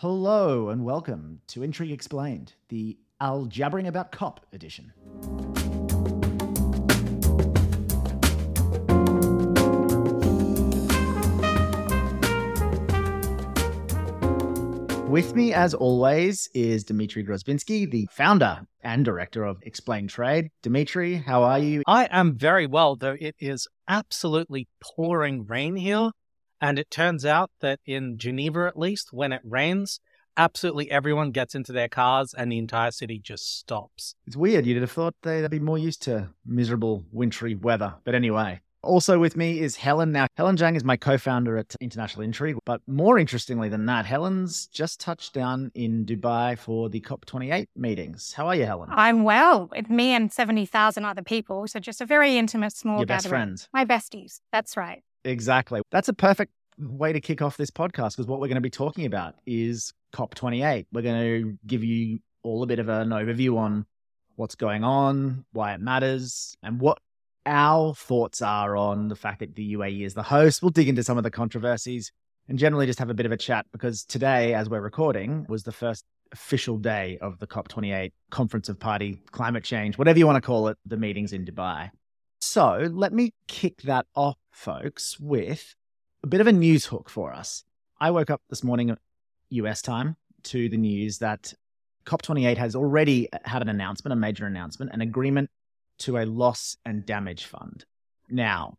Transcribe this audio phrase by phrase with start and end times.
[0.00, 4.94] Hello and welcome to Intrigue Explained, the Al Jabbering About Cop edition.
[15.06, 20.48] With me, as always, is Dmitry Grozoubinski, the founder and director of ExplainTrade.
[20.62, 21.82] Dmitry, how are you?
[21.86, 26.10] I am very well, though it is absolutely pouring rain here.
[26.60, 30.00] And it turns out that in Geneva, at least, when it rains,
[30.36, 34.14] absolutely everyone gets into their cars and the entire city just stops.
[34.26, 34.66] It's weird.
[34.66, 37.94] You'd have thought they'd be more used to miserable wintry weather.
[38.04, 40.12] But anyway, also with me is Helen.
[40.12, 42.56] Now, Helen Zhang is my co founder at International Intrigue.
[42.64, 48.32] But more interestingly than that, Helen's just touched down in Dubai for the COP28 meetings.
[48.34, 48.88] How are you, Helen?
[48.92, 49.68] I'm well.
[49.74, 51.66] With me and 70,000 other people.
[51.68, 53.16] So just a very intimate, small Your gathering.
[53.16, 53.68] best friends.
[53.72, 54.40] My besties.
[54.52, 55.02] That's right.
[55.24, 55.82] Exactly.
[55.90, 58.70] That's a perfect way to kick off this podcast because what we're going to be
[58.70, 60.86] talking about is COP28.
[60.92, 63.86] We're going to give you all a bit of an overview on
[64.36, 66.98] what's going on, why it matters, and what
[67.46, 70.62] our thoughts are on the fact that the UAE is the host.
[70.62, 72.12] We'll dig into some of the controversies
[72.48, 75.62] and generally just have a bit of a chat because today, as we're recording, was
[75.62, 80.36] the first official day of the COP28 Conference of Party Climate Change, whatever you want
[80.36, 81.90] to call it, the meetings in Dubai.
[82.52, 85.76] So let me kick that off, folks, with
[86.24, 87.62] a bit of a news hook for us.
[88.00, 88.96] I woke up this morning,
[89.50, 91.54] US time, to the news that
[92.06, 95.48] COP28 has already had an announcement, a major announcement, an agreement
[95.98, 97.84] to a loss and damage fund.
[98.28, 98.78] Now,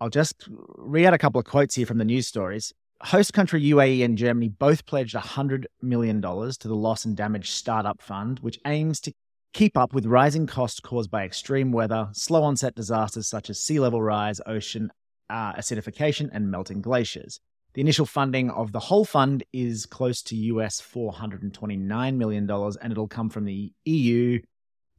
[0.00, 2.72] I'll just read out a couple of quotes here from the news stories.
[3.02, 8.00] Host country UAE and Germany both pledged $100 million to the Loss and Damage Startup
[8.00, 9.12] Fund, which aims to
[9.54, 13.78] keep up with rising costs caused by extreme weather, slow onset disasters such as sea
[13.78, 14.90] level rise, ocean
[15.30, 17.40] uh, acidification, and melting glaciers.
[17.74, 23.08] The initial funding of the whole fund is close to US $429 million, and it'll
[23.08, 24.40] come from the EU,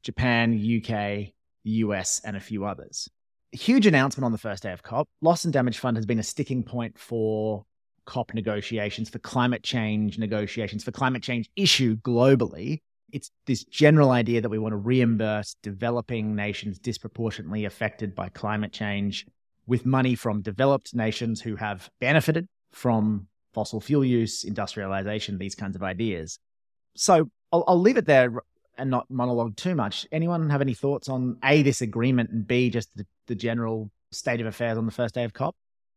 [0.03, 1.33] Japan, UK,
[1.63, 3.09] the US, and a few others.
[3.53, 5.07] A huge announcement on the first day of COP.
[5.21, 7.65] Loss and Damage Fund has been a sticking point for
[8.05, 12.79] COP negotiations, for climate change negotiations, for climate change issue globally.
[13.15, 18.73] It's this general idea that we want to reimburse developing nations disproportionately affected by climate
[18.73, 19.25] change
[19.65, 25.77] with money from developed nations who have benefited from fossil fuel use, industrialization, these kinds
[25.77, 26.39] of ideas.
[26.93, 28.33] So I'll, I'll leave it there
[28.77, 30.05] and not monologue too much.
[30.11, 34.41] Anyone have any thoughts on A, this agreement, and B, just the, the general state
[34.41, 35.55] of affairs on the first day of COP?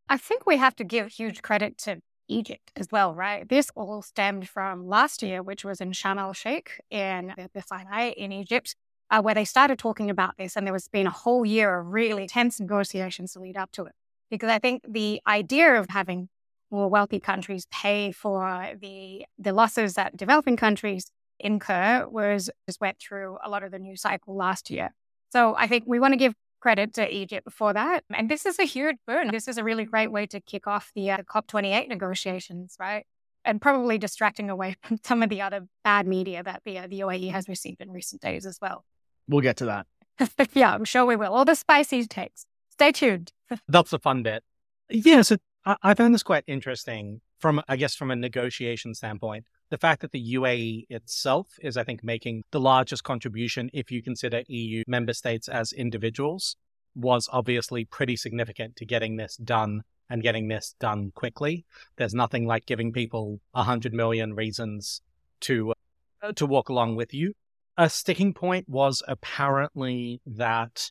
[0.08, 3.48] I think we have to give huge credit to Egypt as well, right?
[3.48, 8.10] This all stemmed from last year, which was in Sharm el Sheikh in the Sinai
[8.10, 8.74] in Egypt,
[9.10, 10.56] uh, where they started talking about this.
[10.56, 13.84] And there was been a whole year of really tense negotiations to lead up to
[13.84, 13.92] it.
[14.30, 16.28] Because I think the idea of having
[16.70, 22.98] more wealthy countries pay for the, the losses that developing countries incur was just went
[22.98, 24.90] through a lot of the news cycle last year.
[25.30, 28.04] So I think we want to give credit to Egypt for that.
[28.12, 29.30] And this is a huge boon.
[29.30, 33.06] This is a really great way to kick off the uh, COP28 negotiations, right?
[33.44, 37.00] And probably distracting away from some of the other bad media that the, uh, the
[37.00, 38.84] UAE has received in recent days as well.
[39.28, 39.86] We'll get to that.
[40.52, 41.32] yeah, I'm sure we will.
[41.32, 42.46] All the spicy takes.
[42.70, 43.32] Stay tuned.
[43.68, 44.42] That's a fun bit.
[44.90, 49.44] Yeah, so I, I found this quite interesting from, I guess, from a negotiation standpoint.
[49.70, 54.02] The fact that the UAE itself is, I think, making the largest contribution if you
[54.02, 56.56] consider EU member states as individuals
[56.94, 61.66] was obviously pretty significant to getting this done and getting this done quickly.
[61.96, 65.02] There's nothing like giving people a hundred million reasons
[65.40, 65.74] to
[66.22, 67.34] uh, to walk along with you.
[67.76, 70.90] A sticking point was apparently that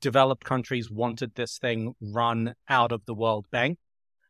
[0.00, 3.78] developed countries wanted this thing run out of the World Bank,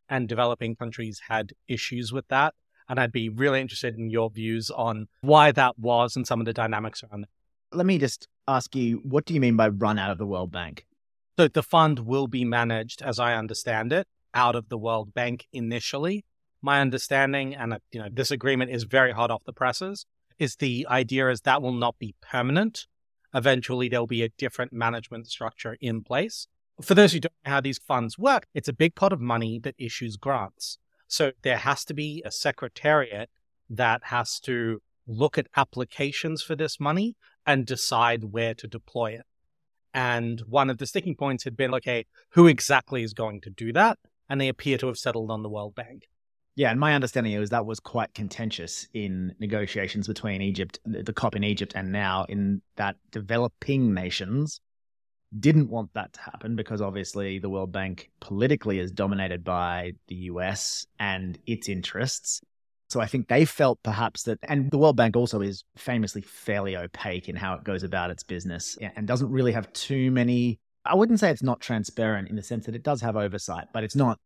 [0.09, 2.55] and developing countries had issues with that.
[2.89, 6.45] And I'd be really interested in your views on why that was and some of
[6.45, 7.29] the dynamics around it.
[7.73, 10.51] Let me just ask you, what do you mean by run out of the World
[10.51, 10.85] Bank?
[11.37, 15.47] So the fund will be managed, as I understand it, out of the World Bank
[15.51, 16.23] initially.
[16.61, 20.05] My understanding, and you know, this agreement is very hot off the presses,
[20.39, 22.87] is the idea is that will not be permanent.
[23.33, 26.47] Eventually, there'll be a different management structure in place.
[26.81, 29.59] For those who don't know how these funds work, it's a big pot of money
[29.59, 30.77] that issues grants.
[31.07, 33.29] So there has to be a secretariat
[33.69, 37.15] that has to look at applications for this money
[37.45, 39.25] and decide where to deploy it.
[39.93, 43.71] And one of the sticking points had been, okay, who exactly is going to do
[43.73, 43.97] that?
[44.29, 46.03] And they appear to have settled on the World Bank.
[46.55, 51.35] Yeah, and my understanding is that was quite contentious in negotiations between Egypt, the COP
[51.35, 54.59] in Egypt, and now in that developing nations
[55.37, 60.15] didn't want that to happen because obviously the World Bank politically is dominated by the
[60.15, 62.41] US and its interests.
[62.89, 66.77] So I think they felt perhaps that, and the World Bank also is famously fairly
[66.77, 70.59] opaque in how it goes about its business and doesn't really have too many.
[70.85, 73.83] I wouldn't say it's not transparent in the sense that it does have oversight, but
[73.83, 74.19] it's not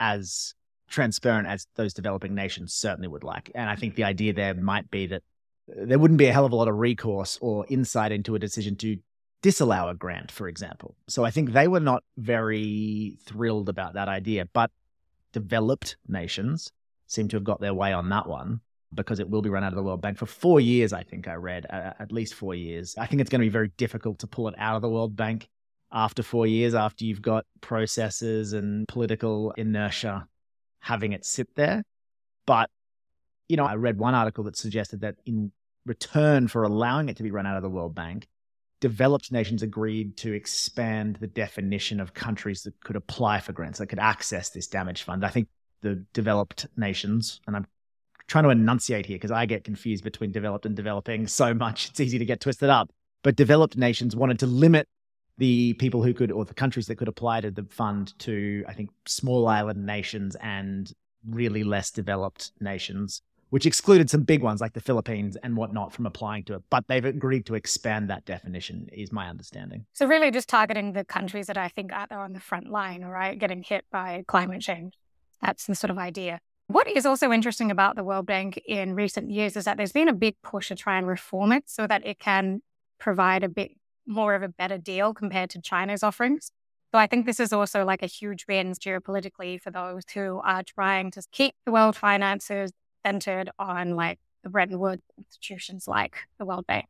[0.00, 0.54] as
[0.88, 3.52] transparent as those developing nations certainly would like.
[3.54, 5.22] And I think the idea there might be that
[5.68, 8.74] there wouldn't be a hell of a lot of recourse or insight into a decision
[8.76, 8.96] to
[9.44, 10.96] disallow a grant, for example.
[11.06, 14.48] So I think they were not very thrilled about that idea.
[14.50, 14.70] But
[15.34, 16.72] developed nations
[17.08, 18.62] seem to have got their way on that one
[18.94, 21.28] because it will be run out of the World Bank for four years, I think
[21.28, 22.94] I read, uh, at least four years.
[22.96, 25.14] I think it's going to be very difficult to pull it out of the World
[25.14, 25.46] Bank
[25.92, 30.26] after four years, after you've got processes and political inertia
[30.78, 31.82] having it sit there.
[32.46, 32.70] But,
[33.48, 35.52] you know, I read one article that suggested that in
[35.84, 38.26] return for allowing it to be run out of the World Bank,
[38.84, 43.86] developed nations agreed to expand the definition of countries that could apply for grants, that
[43.86, 45.24] could access this damage fund.
[45.24, 45.48] I think
[45.80, 47.66] the developed nations, and I'm
[48.26, 51.98] trying to enunciate here because I get confused between developed and developing so much, it's
[51.98, 52.90] easy to get twisted up.
[53.22, 54.86] But developed nations wanted to limit
[55.38, 58.74] the people who could, or the countries that could apply to the fund to, I
[58.74, 60.92] think, small island nations and
[61.26, 63.22] really less developed nations,
[63.54, 66.62] which excluded some big ones like the Philippines and whatnot from applying to it.
[66.70, 69.86] But they've agreed to expand that definition, is my understanding.
[69.92, 73.38] So, really, just targeting the countries that I think are on the front line, right,
[73.38, 74.94] getting hit by climate change.
[75.40, 76.40] That's the sort of idea.
[76.66, 80.08] What is also interesting about the World Bank in recent years is that there's been
[80.08, 82.60] a big push to try and reform it so that it can
[82.98, 83.70] provide a bit
[84.04, 86.50] more of a better deal compared to China's offerings.
[86.90, 90.64] So I think this is also like a huge win geopolitically for those who are
[90.64, 92.72] trying to keep the world finances
[93.04, 96.86] centered on like the Bretton Woods institutions like the World Bank.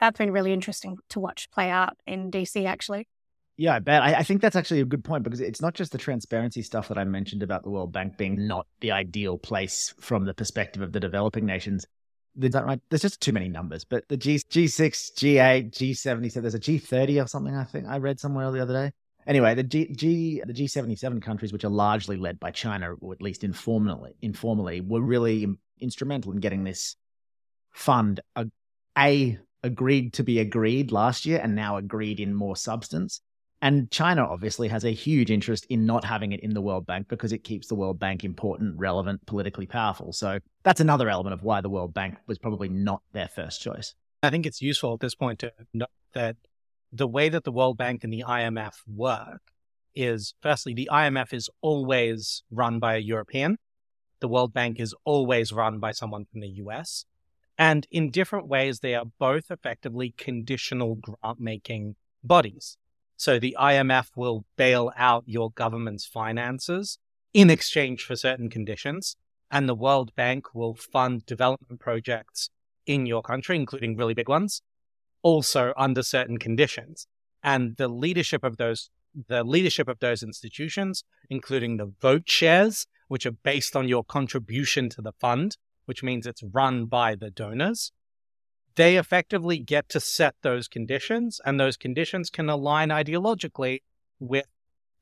[0.00, 3.08] That's been really interesting to watch play out in DC actually.
[3.56, 4.02] Yeah, I bet.
[4.02, 6.88] I, I, think that's actually a good point because it's not just the transparency stuff
[6.88, 10.82] that I mentioned about the World Bank being not the ideal place from the perspective
[10.82, 11.84] of the developing nations.
[12.40, 12.80] Is that right?
[12.88, 17.22] There's just too many numbers, but the G G6, G8, G70, so there's a G30
[17.22, 17.54] or something.
[17.54, 18.92] I think I read somewhere the other day.
[19.26, 23.22] Anyway, the G, G the G77 countries, which are largely led by China, or at
[23.22, 25.46] least informally, informally, were really
[25.80, 26.96] instrumental in getting this
[27.70, 28.46] fund a,
[28.98, 33.20] a agreed to be agreed last year, and now agreed in more substance.
[33.60, 37.06] And China obviously has a huge interest in not having it in the World Bank
[37.06, 40.12] because it keeps the World Bank important, relevant, politically powerful.
[40.12, 43.94] So that's another element of why the World Bank was probably not their first choice.
[44.20, 46.36] I think it's useful at this point to note that
[46.92, 49.40] the way that the World Bank and the IMF work
[49.94, 53.58] is firstly, the IMF is always run by a European.
[54.20, 57.06] The World Bank is always run by someone from the US.
[57.58, 62.76] And in different ways, they are both effectively conditional grant making bodies.
[63.16, 66.98] So the IMF will bail out your government's finances
[67.32, 69.16] in exchange for certain conditions.
[69.50, 72.50] And the World Bank will fund development projects
[72.86, 74.62] in your country, including really big ones,
[75.22, 77.06] also under certain conditions.
[77.42, 78.90] And the leadership of those
[79.28, 84.88] the leadership of those institutions, including the vote shares, which are based on your contribution
[84.88, 87.92] to the fund, which means it's run by the donors,
[88.74, 93.82] they effectively get to set those conditions, and those conditions can align ideologically
[94.18, 94.46] with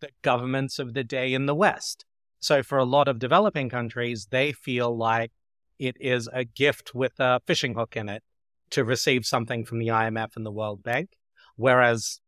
[0.00, 2.05] the governments of the day in the West.
[2.40, 5.31] So, for a lot of developing countries, they feel like
[5.78, 8.24] it is a gift with a fishing hook in it
[8.70, 11.10] to receive something from the IMF and the World Bank.
[11.56, 12.20] Whereas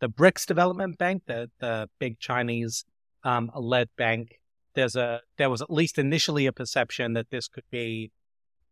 [0.00, 2.84] the BRICS Development Bank, the, the big Chinese
[3.24, 4.40] um, led bank,
[4.74, 8.12] there's a there was at least initially a perception that this could be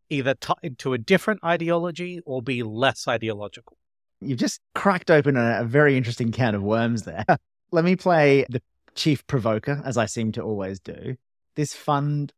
[0.09, 3.77] either tied to a different ideology or be less ideological.
[4.21, 7.25] You've just cracked open a, a very interesting can of worms there.
[7.71, 8.61] Let me play the
[8.93, 11.15] chief provoker, as I seem to always do.
[11.55, 12.31] This fund,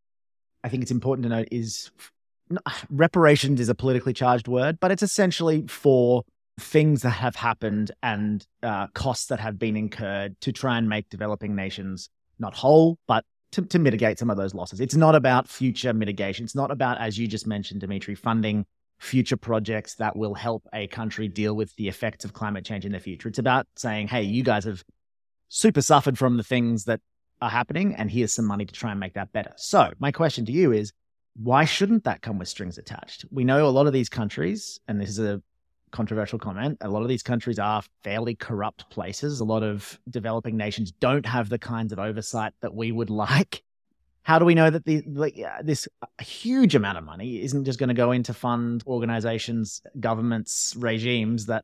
[0.64, 1.92] I think it's important to note, is
[2.90, 6.24] reparations is a politically charged word, but it's essentially for
[6.60, 11.10] things that have happened and uh, costs that have been incurred to try and make
[11.10, 14.80] developing nations not whole, but to, to mitigate some of those losses.
[14.80, 16.46] It's not about future mitigation.
[16.46, 18.66] It's not about, as you just mentioned, Dmitry, funding
[19.00, 22.92] future projects that will help a country deal with the effects of climate change in
[22.92, 23.30] the future.
[23.30, 24.84] It's about saying, hey, you guys have
[25.50, 27.00] super suffered from the things that
[27.42, 29.54] are happening, and here's some money to try and make that better.
[29.58, 30.92] So, my question to you is
[31.42, 33.26] why shouldn't that come with strings attached?
[33.32, 35.42] We know a lot of these countries, and this is a
[35.92, 36.78] controversial comment.
[36.82, 39.40] A lot of these countries are fairly corrupt places.
[39.40, 43.64] A lot of developing nations don't have the kinds of oversight that we would like.
[44.24, 45.88] How do we know that the, like, uh, this
[46.22, 51.64] huge amount of money isn't just going to go into fund organizations, governments, regimes that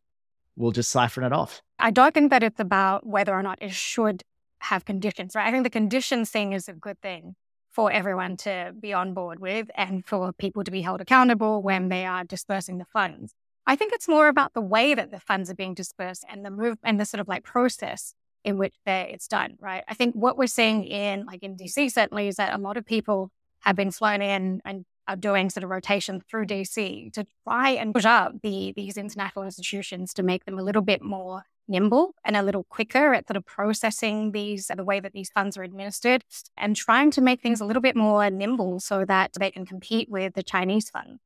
[0.55, 1.61] will just siphon it off?
[1.77, 4.23] I don't think that it's about whether or not it should
[4.59, 5.45] have conditions, right?
[5.45, 7.35] I think the conditions thing is a good thing
[7.73, 11.89] for everyone to be on board with and for people to be held accountable when
[11.89, 13.33] they are dispersing the funds.
[13.65, 16.51] I think it's more about the way that the funds are being dispersed and the
[16.51, 18.13] move and the sort of like process
[18.43, 19.83] in which it's done, right?
[19.87, 22.85] I think what we're seeing in like in DC certainly is that a lot of
[22.85, 27.69] people have been flown in and are doing sort of rotation through DC to try
[27.71, 32.13] and push up the these international institutions to make them a little bit more nimble
[32.23, 35.63] and a little quicker at sort of processing these the way that these funds are
[35.63, 36.23] administered
[36.57, 40.09] and trying to make things a little bit more nimble so that they can compete
[40.09, 41.19] with the Chinese fund.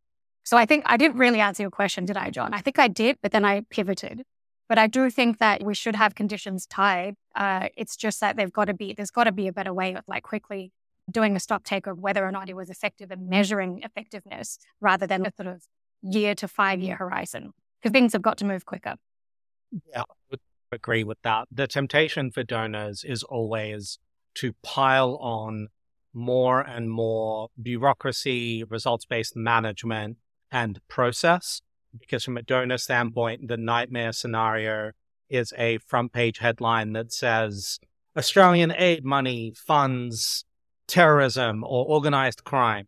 [0.43, 2.53] So I think I didn't really answer your question, did I, John?
[2.53, 4.23] I think I did, but then I pivoted.
[4.69, 7.15] But I do think that we should have conditions tied.
[7.35, 9.93] Uh, it's just that they've got to be, there's got to be a better way
[9.95, 10.71] of like quickly
[11.09, 15.07] doing a stock take of whether or not it was effective and measuring effectiveness rather
[15.07, 15.63] than a sort of
[16.01, 17.51] year to five year horizon
[17.81, 18.95] because things have got to move quicker.
[19.71, 20.39] Yeah, I would
[20.71, 21.47] agree with that.
[21.51, 23.99] The temptation for donors is always
[24.35, 25.67] to pile on
[26.13, 30.17] more and more bureaucracy, results based management,
[30.51, 31.61] and process.
[31.97, 34.91] Because from a donor standpoint, the nightmare scenario
[35.29, 37.79] is a front page headline that says
[38.17, 40.45] Australian aid money funds
[40.87, 42.87] terrorism or organized crime.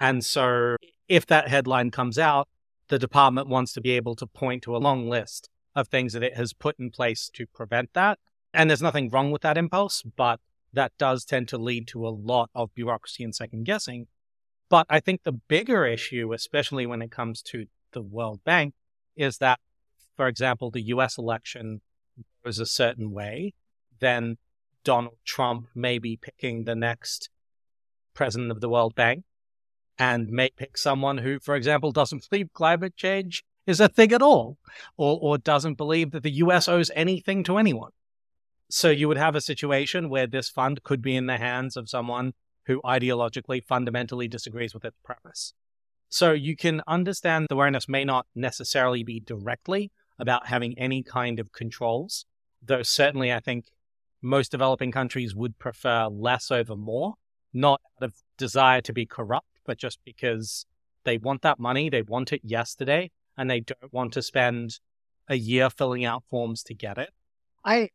[0.00, 0.76] And so
[1.08, 2.48] if that headline comes out,
[2.88, 6.22] the department wants to be able to point to a long list of things that
[6.22, 8.18] it has put in place to prevent that.
[8.52, 10.40] And there's nothing wrong with that impulse, but
[10.72, 14.06] that does tend to lead to a lot of bureaucracy and second guessing.
[14.70, 18.74] But I think the bigger issue, especially when it comes to the World Bank,
[19.14, 19.60] is that,
[20.16, 21.82] for example, the US election
[22.42, 23.52] goes a certain way,
[24.00, 24.38] then
[24.82, 27.28] Donald Trump may be picking the next
[28.14, 29.24] president of the World Bank
[29.98, 34.22] and may pick someone who, for example, doesn't believe climate change is a thing at
[34.22, 34.58] all,
[34.96, 37.90] or, or doesn't believe that the US owes anything to anyone.
[38.68, 41.88] So you would have a situation where this fund could be in the hands of
[41.88, 42.32] someone
[42.66, 45.52] who ideologically fundamentally disagrees with its premise.
[46.08, 51.38] So you can understand the awareness may not necessarily be directly about having any kind
[51.38, 52.26] of controls,
[52.62, 53.66] though certainly I think
[54.22, 57.14] most developing countries would prefer less over more,
[57.52, 60.66] not out of desire to be corrupt, but just because
[61.04, 64.78] they want that money, they want it yesterday, and they don't want to spend
[65.28, 67.10] a year filling out forms to get it.
[67.64, 67.90] I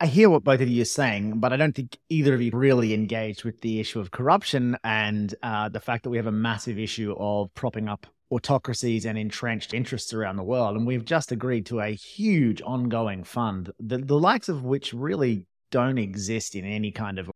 [0.00, 2.50] I hear what both of you are saying, but I don't think either of you
[2.52, 6.32] really engaged with the issue of corruption and uh, the fact that we have a
[6.32, 10.76] massive issue of propping up autocracies and entrenched interests around the world.
[10.76, 15.46] And we've just agreed to a huge ongoing fund, the, the likes of which really
[15.70, 17.30] don't exist in any kind of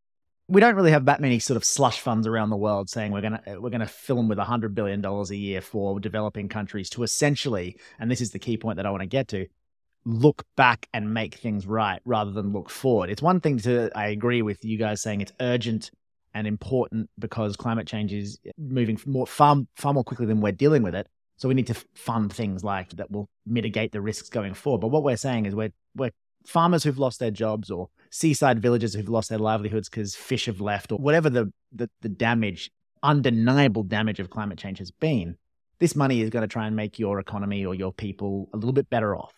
[0.49, 3.21] we don't really have that many sort of slush funds around the world saying we're
[3.21, 7.03] gonna we're gonna film with a hundred billion dollars a year for developing countries to
[7.03, 9.47] essentially, and this is the key point that I want to get to,
[10.05, 13.09] look back and make things right rather than look forward.
[13.09, 15.91] It's one thing to I agree with you guys saying it's urgent
[16.33, 20.81] and important because climate change is moving more far far more quickly than we're dealing
[20.81, 21.07] with it.
[21.35, 24.79] So we need to fund things like that will mitigate the risks going forward.
[24.79, 26.11] But what we're saying is we're we're
[26.45, 30.61] farmers who've lost their jobs or seaside villages who've lost their livelihoods because fish have
[30.61, 32.71] left or whatever the, the, the damage,
[33.03, 35.35] undeniable damage of climate change has been,
[35.79, 38.73] this money is going to try and make your economy or your people a little
[38.73, 39.33] bit better off.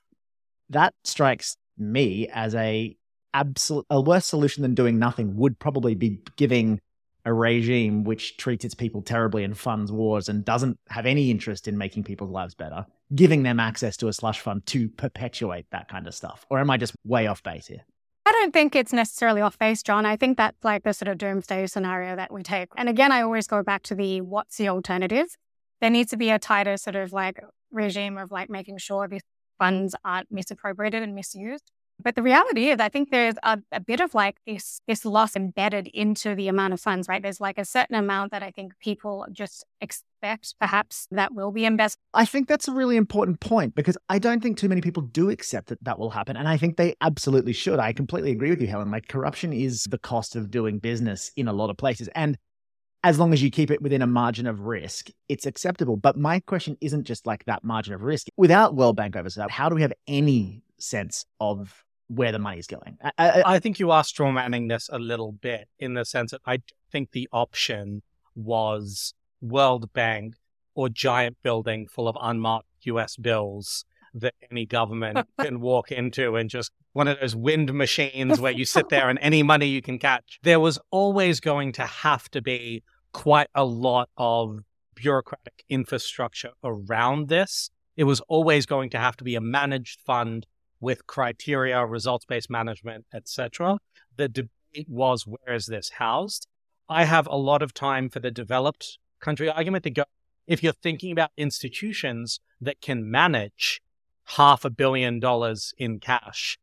[0.69, 2.95] That strikes me as a
[3.33, 6.79] absolute a worse solution than doing nothing would probably be giving
[7.25, 11.67] a regime which treats its people terribly and funds wars and doesn't have any interest
[11.67, 15.89] in making people's lives better, giving them access to a slush fund to perpetuate that
[15.89, 16.45] kind of stuff.
[16.49, 17.85] Or am I just way off base here?
[18.25, 20.05] I don't think it's necessarily off base, John.
[20.05, 22.69] I think that's like the sort of doomsday scenario that we take.
[22.77, 25.35] And again, I always go back to the what's the alternative?
[25.81, 27.39] There needs to be a tighter sort of like
[27.71, 29.23] regime of like making sure these
[29.57, 31.71] funds aren't misappropriated and misused.
[32.01, 35.35] But the reality is, I think there's a, a, bit of like this this loss
[35.35, 37.21] embedded into the amount of funds, right?
[37.21, 39.65] There's like a certain amount that I think people just
[40.21, 41.99] expect, perhaps that will be invested.
[42.13, 45.29] I think that's a really important point because I don't think too many people do
[45.29, 47.79] accept that that will happen, and I think they absolutely should.
[47.79, 48.91] I completely agree with you, Helen.
[48.91, 52.37] Like corruption is the cost of doing business in a lot of places, and
[53.03, 55.95] as long as you keep it within a margin of risk, it's acceptable.
[55.95, 58.27] But my question isn't just like that margin of risk.
[58.35, 62.65] Without World Bank oversight, how do we have any sense of where the money is
[62.65, 62.97] going.
[63.03, 66.41] I, I, I, think you are strawmanning this a little bit in the sense that
[66.43, 68.01] I think the option
[68.35, 70.35] was World Bank
[70.75, 76.49] or giant building full of unmarked US bills that any government can walk into and
[76.49, 79.99] just one of those wind machines where you sit there and any money you can
[79.99, 80.39] catch.
[80.43, 84.59] There was always going to have to be quite a lot of
[84.95, 87.69] bureaucratic infrastructure around this.
[87.95, 90.45] It was always going to have to be a managed fund
[90.79, 93.79] with criteria, results based management, etc.
[94.15, 96.47] The debate was where is this housed?
[96.87, 100.03] I have a lot of time for the developed country argument to go.
[100.47, 103.81] If you're thinking about institutions that can manage
[104.37, 106.57] half a billion dollars in cash,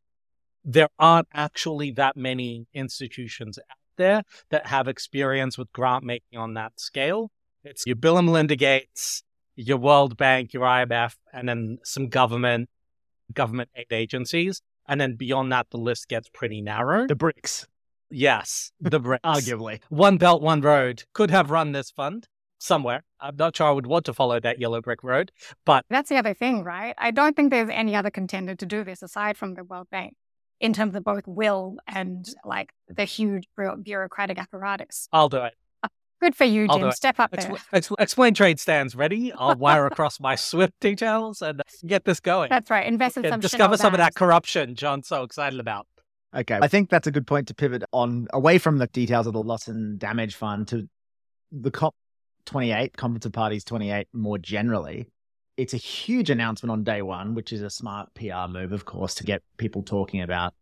[0.63, 6.53] there aren't actually that many institutions out there that have experience with grant making on
[6.55, 7.31] that scale.
[7.63, 9.23] It's your Bill and Melinda Gates,
[9.55, 12.69] your World Bank, your IMF, and then some government
[13.33, 14.61] government aid agencies.
[14.87, 17.07] And then beyond that, the list gets pretty narrow.
[17.07, 17.67] The BRICS.
[18.09, 19.19] Yes, the BRICS.
[19.23, 19.79] Arguably.
[19.89, 22.27] One Belt, One Road could have run this fund
[22.59, 23.03] somewhere.
[23.19, 25.31] I'm not sure I would want to follow that yellow brick road,
[25.65, 26.95] but that's the other thing, right?
[26.97, 30.15] I don't think there's any other contender to do this aside from the World Bank
[30.59, 33.47] in terms of both will and like the huge
[33.83, 35.07] bureaucratic apparatus.
[35.11, 35.53] I'll do it.
[35.83, 35.87] Uh,
[36.21, 36.91] good for you, Jim.
[36.91, 37.51] Step up there.
[37.73, 38.95] Ex- explain trade stands.
[38.95, 39.31] Ready?
[39.33, 42.49] I'll wire across my Swift details and get this going.
[42.49, 42.87] That's right.
[42.87, 45.87] Invest in some discover some of that corruption John's so excited about.
[46.35, 46.59] Okay.
[46.61, 49.41] I think that's a good point to pivot on away from the details of the
[49.41, 50.89] loss and damage fund to
[51.51, 51.95] the COP
[52.47, 55.07] 28, Conference of Parties 28 more generally.
[55.57, 59.13] It's a huge announcement on day one, which is a smart PR move, of course,
[59.15, 60.53] to get people talking about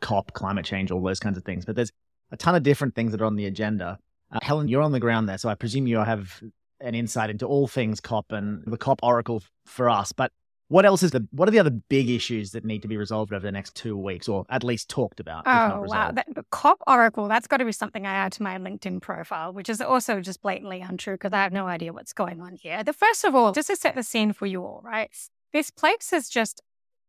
[0.00, 1.64] COP, climate change, all those kinds of things.
[1.64, 1.92] But there's
[2.30, 3.98] a ton of different things that are on the agenda.
[4.32, 6.42] Uh, Helen, you're on the ground there, so I presume you have
[6.80, 10.12] an insight into all things COP and the COP oracle for us.
[10.12, 10.32] But
[10.72, 13.30] what else is the what are the other big issues that need to be resolved
[13.34, 15.42] over the next two weeks, or at least talked about?
[15.46, 18.56] Oh wow, that, the COP oracle that's got to be something I add to my
[18.56, 22.40] LinkedIn profile, which is also just blatantly untrue because I have no idea what's going
[22.40, 22.82] on here.
[22.82, 25.10] The first of all, just to set the scene for you all, right?
[25.52, 26.62] This place is just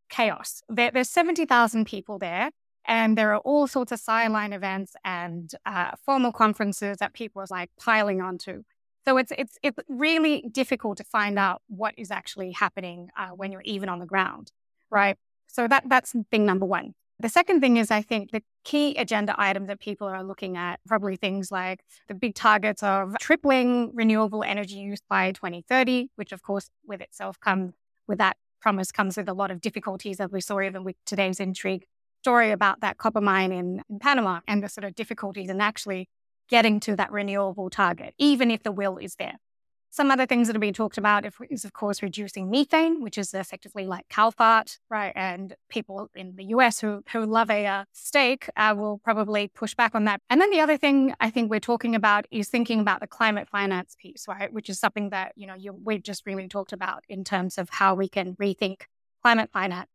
[0.10, 0.62] chaos.
[0.68, 2.52] There, there's seventy thousand people there.
[2.86, 7.48] And there are all sorts of sideline events and uh, formal conferences that people are
[7.50, 8.64] like piling onto.
[9.06, 13.52] So it's it's it's really difficult to find out what is actually happening uh, when
[13.52, 14.52] you're even on the ground,
[14.90, 15.18] right?
[15.48, 16.94] So that that's thing number one.
[17.20, 20.80] The second thing is, I think the key agenda item that people are looking at
[20.88, 26.42] probably things like the big targets of tripling renewable energy use by 2030, which of
[26.42, 27.74] course with itself comes
[28.08, 31.40] with that promise comes with a lot of difficulties, as we saw even with today's
[31.40, 31.86] intrigue
[32.22, 36.08] story about that copper mine in, in Panama and the sort of difficulties in actually
[36.54, 39.40] getting to that renewable target, even if the will is there.
[39.90, 43.34] Some other things that are being talked about is, of course, reducing methane, which is
[43.34, 45.14] effectively like CalFART, right?
[45.16, 49.74] And people in the US who, who love a uh, steak uh, will probably push
[49.74, 50.22] back on that.
[50.30, 53.50] And then the other thing I think we're talking about is thinking about the climate
[53.50, 54.54] finance piece, right?
[54.54, 57.68] Which is something that, you know, you, we've just really talked about in terms of
[57.72, 58.82] how we can rethink
[59.24, 59.90] climate finance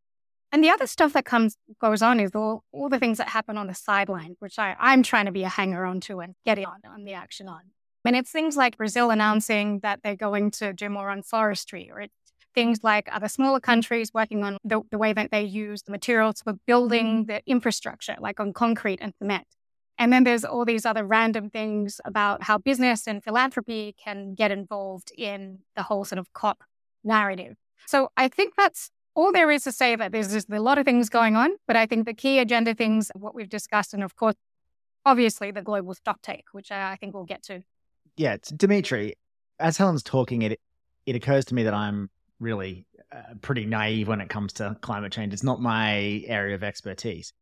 [0.53, 3.57] and the other stuff that comes goes on is all, all the things that happen
[3.59, 6.59] on the sideline, which I, I'm trying to be a hanger on to and get
[6.59, 7.61] on, on the action on.
[8.05, 12.07] And it's things like Brazil announcing that they're going to do more on forestry, or
[12.55, 16.41] things like other smaller countries working on the, the way that they use the materials
[16.43, 17.33] for building mm-hmm.
[17.33, 19.47] the infrastructure, like on concrete and cement.
[19.99, 24.51] And then there's all these other random things about how business and philanthropy can get
[24.51, 26.63] involved in the whole sort of COP
[27.05, 27.57] narrative.
[27.87, 30.85] So I think that's all there is to say that there's just a lot of
[30.85, 34.15] things going on, but I think the key agenda things, what we've discussed, and of
[34.15, 34.37] course,
[35.05, 37.65] obviously the global stock take, which I think we'll get to.
[38.17, 39.15] Yeah, Dmitry,
[39.59, 40.61] as Helen's talking, it
[41.05, 45.11] it occurs to me that I'm really uh, pretty naive when it comes to climate
[45.11, 45.33] change.
[45.33, 47.33] It's not my area of expertise.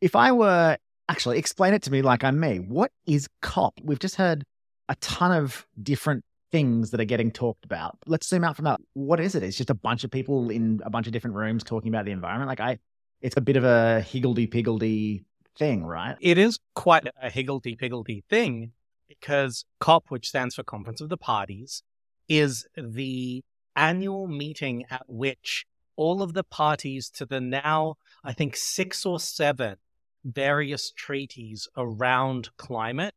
[0.00, 0.78] If I were
[1.10, 3.74] actually explain it to me like I'm me, what is COP?
[3.82, 4.44] We've just heard
[4.88, 7.98] a ton of different things that are getting talked about.
[8.06, 8.80] Let's zoom out from that.
[8.94, 9.42] What is it?
[9.42, 12.12] It's just a bunch of people in a bunch of different rooms talking about the
[12.12, 12.48] environment.
[12.48, 12.78] Like I,
[13.20, 15.24] it's a bit of a higgledy piggledy
[15.58, 16.16] thing, right?
[16.20, 18.72] It is quite a higgledy piggledy thing
[19.08, 21.82] because COP, which stands for Conference of the Parties,
[22.28, 23.42] is the
[23.74, 29.18] annual meeting at which all of the parties to the now, I think, six or
[29.18, 29.76] seven
[30.24, 33.14] various treaties around climate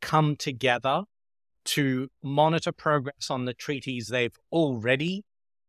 [0.00, 1.04] come together
[1.64, 5.24] to monitor progress on the treaties they've already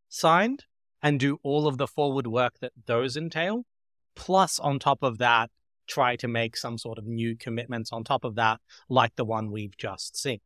[0.10, 0.65] signed
[1.01, 3.63] and do all of the forward work that those entail.
[4.15, 5.49] Plus, on top of that,
[5.88, 9.51] try to make some sort of new commitments on top of that, like the one
[9.51, 10.39] we've just seen.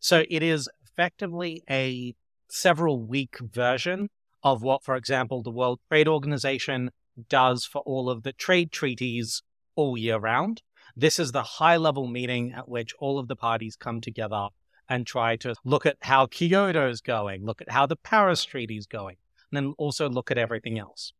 [0.00, 2.14] So it is effectively a
[2.48, 4.10] several week version
[4.42, 6.90] of what, for example, the World Trade Organization
[7.28, 9.42] does for all of the trade treaties
[9.76, 10.62] all year round.
[10.96, 14.48] This is the high level meeting at which all of the parties come together
[14.92, 18.76] and try to look at how Kyoto is going, look at how the Paris Treaty
[18.76, 19.16] is going,
[19.50, 21.14] and then also look at everything else.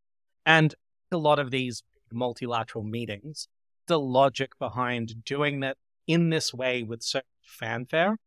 [0.44, 0.74] And
[1.10, 1.82] a lot of these
[2.12, 3.48] multilateral meetings,
[3.86, 8.18] the logic behind doing that in this way with such fanfare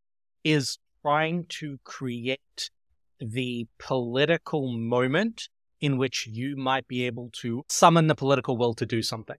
[0.43, 2.71] is trying to create
[3.19, 8.85] the political moment in which you might be able to summon the political will to
[8.87, 9.37] do something.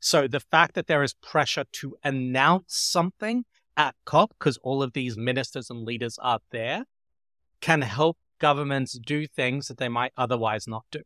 [0.00, 3.44] So the fact that there is pressure to announce something
[3.76, 6.84] at COP, because all of these ministers and leaders are there,
[7.60, 11.00] can help governments do things that they might otherwise not do.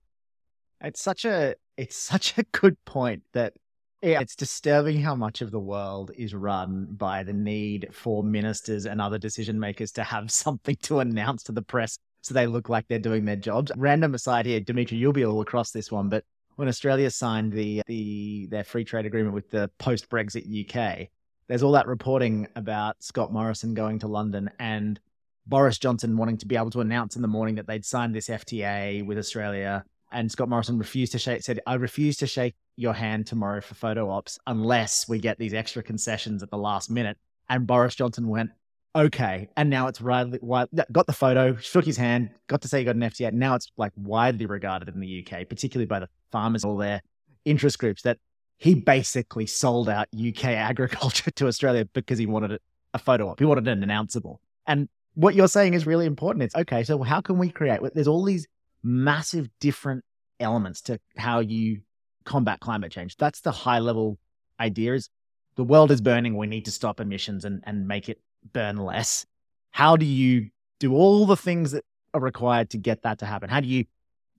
[0.80, 3.54] It's such a it's such a good point that
[4.02, 8.86] yeah, it's disturbing how much of the world is run by the need for ministers
[8.86, 12.68] and other decision makers to have something to announce to the press so they look
[12.68, 13.70] like they're doing their jobs.
[13.76, 16.24] Random aside here, Dmitry, you'll be all across this one, but
[16.56, 21.08] when Australia signed the the their free trade agreement with the post Brexit UK,
[21.48, 24.98] there's all that reporting about Scott Morrison going to London and
[25.46, 28.28] Boris Johnson wanting to be able to announce in the morning that they'd signed this
[28.28, 29.84] FTA with Australia.
[30.10, 33.74] And Scott Morrison refused to shake, said, I refuse to shake your hand tomorrow for
[33.74, 37.16] photo ops unless we get these extra concessions at the last minute.
[37.48, 38.50] And Boris Johnson went,
[38.94, 39.48] okay.
[39.56, 42.84] And now it's widely, wide, got the photo, shook his hand, got to say he
[42.84, 43.32] got an FTA.
[43.32, 47.02] Now it's like widely regarded in the UK, particularly by the farmers, all their
[47.44, 48.18] interest groups, that
[48.58, 52.58] he basically sold out UK agriculture to Australia because he wanted
[52.94, 53.38] a photo op.
[53.38, 54.38] He wanted an announceable.
[54.66, 56.42] And what you're saying is really important.
[56.44, 56.84] It's okay.
[56.84, 57.80] So how can we create?
[57.94, 58.46] There's all these
[58.82, 60.04] massive different
[60.40, 61.80] elements to how you
[62.24, 63.16] combat climate change.
[63.16, 64.18] That's the high level
[64.60, 65.08] idea is
[65.56, 66.36] the world is burning.
[66.36, 68.20] We need to stop emissions and, and make it
[68.52, 69.26] burn less.
[69.70, 73.48] How do you do all the things that are required to get that to happen?
[73.48, 73.84] How do you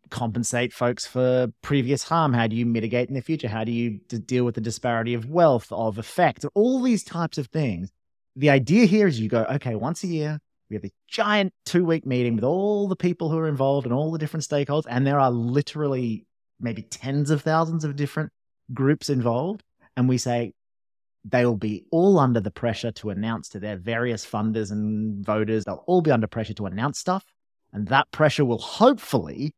[0.09, 2.33] compensate folks for previous harm?
[2.33, 3.47] How do you mitigate in the future?
[3.47, 7.47] How do you deal with the disparity of wealth, of effect, all these types of
[7.47, 7.91] things?
[8.35, 10.39] The idea here is you go, okay, once a year,
[10.69, 13.93] we have a giant two week meeting with all the people who are involved and
[13.93, 14.85] all the different stakeholders.
[14.89, 16.25] And there are literally
[16.59, 18.31] maybe tens of thousands of different
[18.73, 19.63] groups involved.
[19.95, 20.53] And we say,
[21.23, 25.65] they will be all under the pressure to announce to their various funders and voters.
[25.65, 27.25] They'll all be under pressure to announce stuff.
[27.73, 29.53] And that pressure will hopefully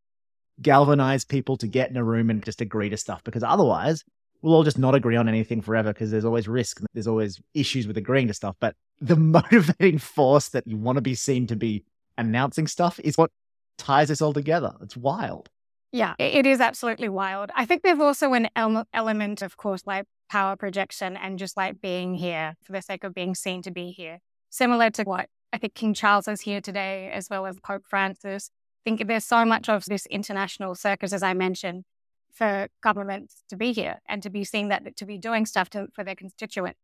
[0.62, 4.04] galvanize people to get in a room and just agree to stuff because otherwise
[4.42, 6.82] we'll all just not agree on anything forever because there's always risk.
[6.94, 8.56] There's always issues with agreeing to stuff.
[8.60, 11.84] But the motivating force that you want to be seen to be
[12.18, 13.32] announcing stuff is what
[13.78, 14.74] ties us all together.
[14.82, 15.50] It's wild.
[15.92, 17.50] Yeah, it is absolutely wild.
[17.56, 18.50] I think there's also an
[18.94, 23.16] element, of course, like power projection and just like being here for the sake of
[23.16, 24.20] being seen to be here.
[24.52, 28.52] Similar to what I think King Charles is here today, as well as Pope Francis.
[28.90, 31.84] Think there's so much of this international circus, as I mentioned,
[32.34, 35.90] for governments to be here and to be seen that to be doing stuff to,
[35.94, 36.80] for their constituents.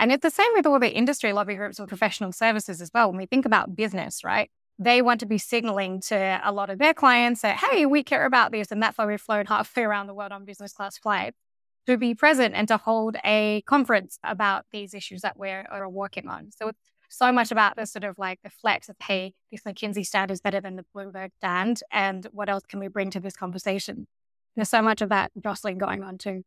[0.00, 3.10] And it's the same with all the industry lobby groups or professional services as well.
[3.10, 4.50] When we think about business, right?
[4.80, 8.26] They want to be signaling to a lot of their clients that, hey, we care
[8.26, 8.72] about this.
[8.72, 11.38] And that's why we've flown halfway around the world on business class flights
[11.86, 16.26] to be present and to hold a conference about these issues that we're are working
[16.26, 16.50] on.
[16.50, 20.04] So it's so much about the sort of like the flex of, hey, this McKinsey
[20.04, 21.80] stand is better than the Bloomberg stand.
[21.90, 24.06] And what else can we bring to this conversation?
[24.56, 26.44] There's so much of that jostling going on too.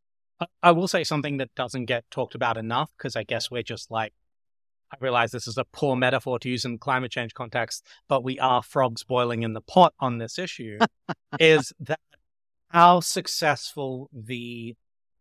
[0.62, 3.90] I will say something that doesn't get talked about enough because I guess we're just
[3.90, 4.12] like,
[4.92, 8.38] I realize this is a poor metaphor to use in climate change context, but we
[8.38, 10.78] are frogs boiling in the pot on this issue.
[11.40, 12.00] is that
[12.68, 14.74] how successful the,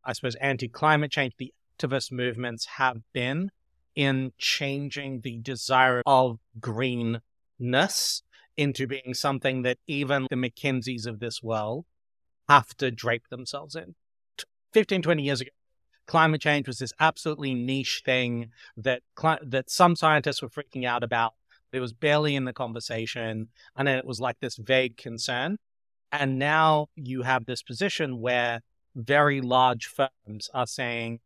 [0.04, 3.52] I suppose, anti climate change, the activist movements have been
[3.96, 8.24] in changing the desire of greenness
[8.58, 11.86] into being something that even the McKinseys of this world
[12.48, 13.96] have to drape themselves in.
[14.74, 15.52] 15, 20 years ago,
[16.06, 19.02] climate change was this absolutely niche thing that
[19.44, 21.34] that some scientists were freaking out about.
[21.72, 25.58] It was barely in the conversation, and then it was like this vague concern.
[26.12, 28.62] And now you have this position where
[28.96, 31.22] very large firms are saying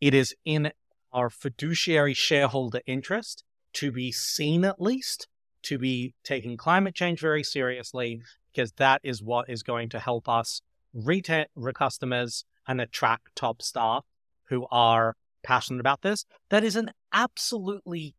[0.00, 0.70] it is in
[1.18, 5.26] our fiduciary shareholder interest to be seen at least,
[5.64, 10.28] to be taking climate change very seriously, because that is what is going to help
[10.28, 10.62] us
[10.94, 14.04] retain customers and attract top staff
[14.44, 16.24] who are passionate about this.
[16.50, 18.14] That is an absolutely,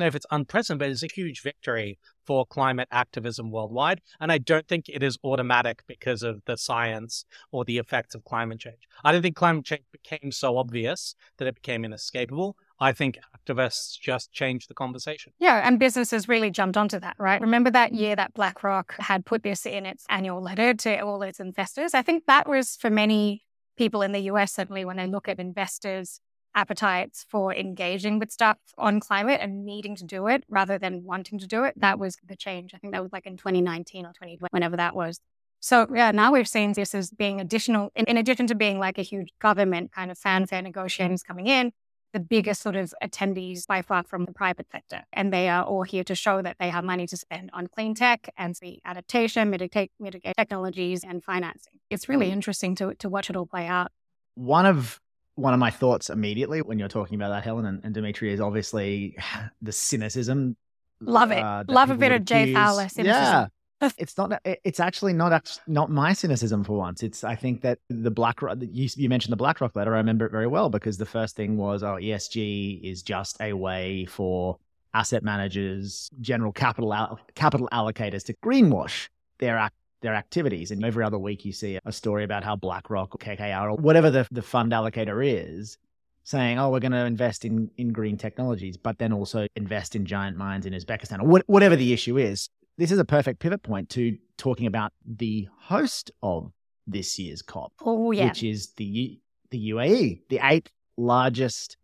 [0.00, 4.00] know if it's unprecedented, but it's a huge victory for climate activism worldwide.
[4.20, 8.24] And I don't think it is automatic because of the science or the effects of
[8.24, 8.88] climate change.
[9.04, 12.56] I don't think climate change became so obvious that it became inescapable.
[12.80, 15.32] I think activists just changed the conversation.
[15.38, 17.40] Yeah, and businesses really jumped onto that, right?
[17.40, 21.38] Remember that year that BlackRock had put this in its annual letter to all its
[21.38, 21.94] investors?
[21.94, 23.42] I think that was for many
[23.76, 26.20] people in the US, certainly when they look at investors'
[26.54, 31.38] appetites for engaging with stuff on climate and needing to do it rather than wanting
[31.38, 31.74] to do it.
[31.76, 32.72] That was the change.
[32.74, 35.20] I think that was like in 2019 or 2020, whenever that was.
[35.60, 38.98] So yeah, now we're seeing this as being additional, in, in addition to being like
[38.98, 41.72] a huge government kind of fanfare negotiations coming in,
[42.12, 45.02] the biggest sort of attendees by far from the private sector.
[45.12, 47.94] And they are all here to show that they have money to spend on clean
[47.94, 51.74] tech and the adaptation, mitigate, mitigate technologies and financing.
[51.90, 52.32] It's really mm.
[52.32, 53.90] interesting to, to watch it all play out.
[54.34, 55.00] One of
[55.34, 58.40] one of my thoughts immediately when you're talking about that, Helen and, and Dmitry, is
[58.40, 59.16] obviously
[59.62, 60.56] the cynicism.
[61.00, 61.42] Love it.
[61.42, 63.04] uh, Love a bit of Jay Fowler cynicism.
[63.24, 63.46] Yeah.
[63.98, 64.40] it's not.
[64.44, 65.32] It's actually not.
[65.32, 67.02] act- Not my cynicism for once.
[67.02, 67.24] It's.
[67.24, 68.58] I think that the BlackRock.
[68.60, 69.94] You, you mentioned the BlackRock letter.
[69.94, 73.52] I remember it very well because the first thing was, oh, ESG is just a
[73.54, 74.58] way for
[74.94, 79.08] asset managers, general capital al- capital allocators to greenwash
[79.40, 79.70] their ac-
[80.02, 80.70] their activities.
[80.70, 84.10] And every other week, you see a story about how BlackRock or KKR or whatever
[84.10, 85.78] the the fund allocator is
[86.24, 90.04] saying, "Oh, we're going to invest in in green technologies, but then also invest in
[90.04, 93.62] giant mines in Uzbekistan or what, whatever the issue is." This is a perfect pivot
[93.62, 96.52] point to talking about the host of
[96.86, 98.26] this year's COP, Oh, yeah.
[98.26, 99.16] which is the U-
[99.50, 101.76] the UAE, the eighth largest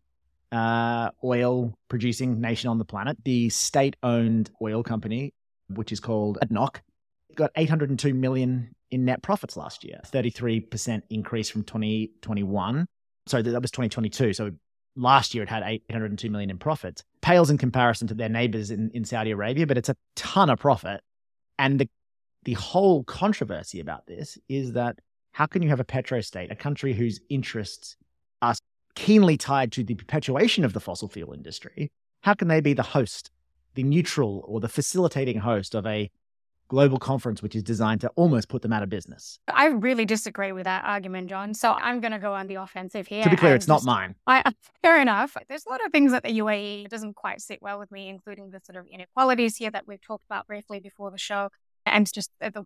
[0.50, 5.34] uh, oil producing nation on the planet, the state owned oil company,
[5.68, 6.76] which is called ADNOC,
[7.38, 12.86] got 802 million in net profits last year, 33% increase from 2021.
[13.26, 14.32] So that was 2022.
[14.34, 14.50] So
[14.96, 17.02] last year it had 802 million in profits.
[17.22, 20.58] Pales in comparison to their neighbors in, in Saudi Arabia, but it's a ton of
[20.58, 21.00] profit.
[21.58, 21.88] And the
[22.44, 25.00] the whole controversy about this is that
[25.32, 27.96] how can you have a petro state, a country whose interests
[28.40, 28.54] are
[28.94, 31.90] keenly tied to the perpetuation of the fossil fuel industry?
[32.22, 33.30] How can they be the host,
[33.74, 36.10] the neutral or the facilitating host of a
[36.68, 39.40] global conference which is designed to almost put them out of business?
[39.52, 41.54] I really disagree with that argument, John.
[41.54, 43.24] So I'm going to go on the offensive here.
[43.24, 44.14] to be clear, it's not mine.
[44.26, 44.52] I,
[44.82, 45.36] fair enough.
[45.48, 48.50] There's a lot of things that the UAE doesn't quite sit well with me, including
[48.50, 51.50] the sort of inequalities here that we've talked about briefly before the show,
[51.84, 52.64] and just the, the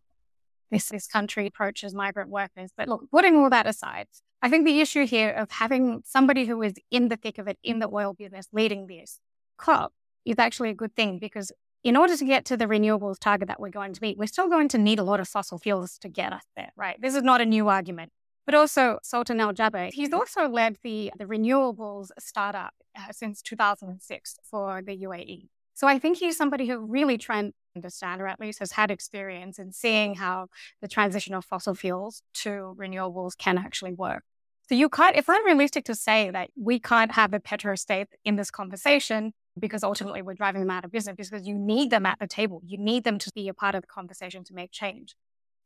[0.71, 2.71] this this country approaches migrant workers.
[2.77, 4.09] But look, putting all that aside,
[4.41, 7.59] I think the issue here of having somebody who is in the thick of it
[7.63, 9.21] in the oil business leading this
[9.59, 9.93] COP
[10.25, 11.53] is actually a good thing because
[11.85, 14.49] in order to get to the renewables target that we're going to meet, we're still
[14.49, 17.01] going to need a lot of fossil fuels to get us there, right?
[17.01, 18.13] This is not a new argument.
[18.45, 24.37] But also, Sultan Al Jaber, he's also led the, the renewables startup uh, since 2006
[24.43, 25.49] for the UAE.
[25.75, 28.91] So I think he's somebody who really trying to understand, or at least has had
[28.91, 30.49] experience in seeing how
[30.81, 34.25] the transition of fossil fuels to renewables can actually work.
[34.69, 38.51] So you can't, it's unrealistic to say that we can't have a petrostate in this
[38.51, 42.27] conversation because ultimately we're driving them out of business because you need them at the
[42.27, 42.63] table.
[42.65, 45.15] You need them to be a part of the conversation to make change.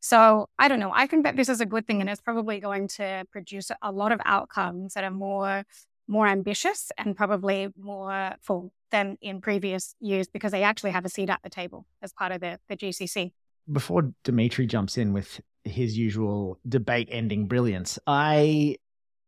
[0.00, 0.92] So I don't know.
[0.94, 3.92] I think that this is a good thing and it's probably going to produce a
[3.92, 5.64] lot of outcomes that are more
[6.08, 11.08] more ambitious and probably more full than in previous years because they actually have a
[11.08, 13.32] seat at the table as part of the, the GCC.
[13.72, 18.76] Before Dmitry jumps in with his usual debate ending brilliance, I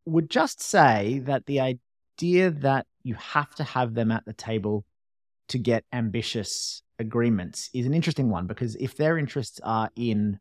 [0.05, 1.61] would just say that the
[2.19, 4.85] idea that you have to have them at the table
[5.49, 10.39] to get ambitious agreements is an interesting one because if their interests are in,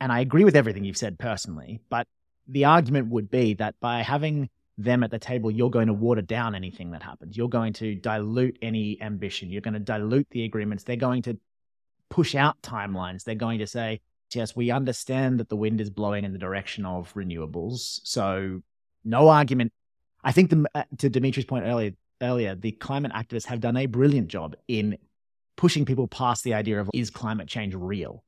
[0.00, 2.06] and I agree with everything you've said personally, but
[2.48, 6.22] the argument would be that by having them at the table, you're going to water
[6.22, 7.36] down anything that happens.
[7.36, 9.50] You're going to dilute any ambition.
[9.50, 10.84] You're going to dilute the agreements.
[10.84, 11.38] They're going to
[12.08, 13.22] push out timelines.
[13.22, 14.00] They're going to say,
[14.34, 18.00] yes, we understand that the wind is blowing in the direction of renewables.
[18.02, 18.62] So
[19.04, 19.72] no argument.
[20.22, 23.86] I think the, uh, to Dmitry's point earlier, earlier, the climate activists have done a
[23.86, 24.98] brilliant job in
[25.56, 28.24] pushing people past the idea of is climate change real?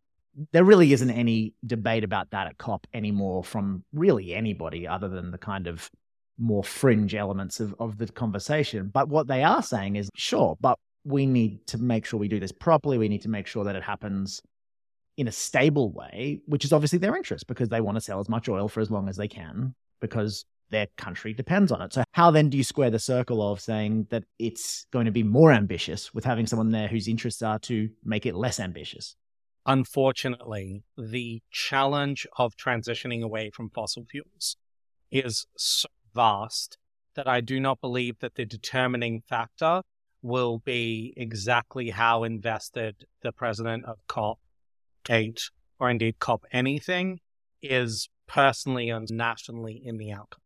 [0.52, 5.30] There really isn't any debate about that at COP anymore from really anybody other than
[5.30, 5.90] the kind of
[6.38, 8.90] more fringe elements of, of the conversation.
[8.92, 12.40] But what they are saying is, sure, but we need to make sure we do
[12.40, 12.98] this properly.
[12.98, 14.40] We need to make sure that it happens
[15.16, 18.28] in a stable way, which is obviously their interest because they want to sell as
[18.28, 21.92] much oil for as long as they can because their country depends on it.
[21.92, 25.22] So, how then do you square the circle of saying that it's going to be
[25.22, 29.14] more ambitious with having someone there whose interests are to make it less ambitious?
[29.66, 34.56] Unfortunately, the challenge of transitioning away from fossil fuels
[35.12, 36.78] is so vast
[37.14, 39.82] that I do not believe that the determining factor
[40.22, 47.20] will be exactly how invested the president of COP8 or indeed COP anything
[47.60, 50.41] is personally and nationally in the outcome.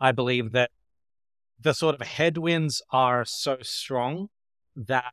[0.00, 0.70] I believe that
[1.60, 4.28] the sort of headwinds are so strong
[4.76, 5.12] that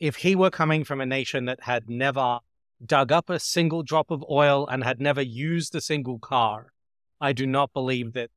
[0.00, 2.38] if he were coming from a nation that had never
[2.84, 6.72] dug up a single drop of oil and had never used a single car,
[7.20, 8.30] I do not believe that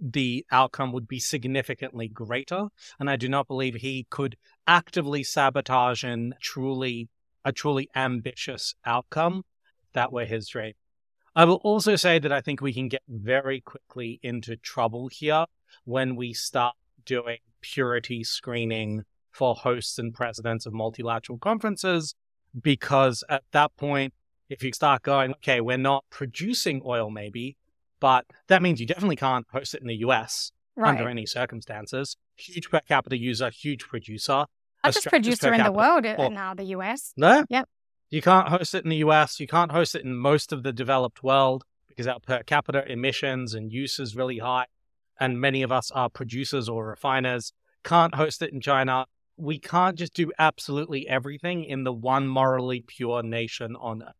[0.00, 2.68] the outcome would be significantly greater.
[2.98, 7.08] And I do not believe he could actively sabotage and truly
[7.44, 9.44] a truly ambitious outcome
[9.92, 10.74] that were his dream.
[11.36, 15.46] I will also say that I think we can get very quickly into trouble here
[15.84, 22.14] when we start doing purity screening for hosts and presidents of multilateral conferences,
[22.60, 24.12] because at that point,
[24.48, 27.56] if you start going, okay, we're not producing oil maybe,
[28.00, 30.88] But that means you definitely can't host it in the US Right.
[30.88, 32.16] under any circumstances.
[32.36, 34.46] Huge per capita user, huge producer.
[34.82, 37.12] Largest producer in the world uh, Well- now, the US.
[37.18, 37.44] No?
[37.50, 37.68] Yep.
[38.10, 39.38] You can't host it in the US.
[39.38, 43.54] You can't host it in most of the developed world because our per capita emissions
[43.54, 44.66] and use is really high.
[45.20, 47.52] And many of us are producers or refiners.
[47.84, 49.06] Can't host it in China.
[49.36, 54.14] We can't just do absolutely everything in the one morally pure nation on earth,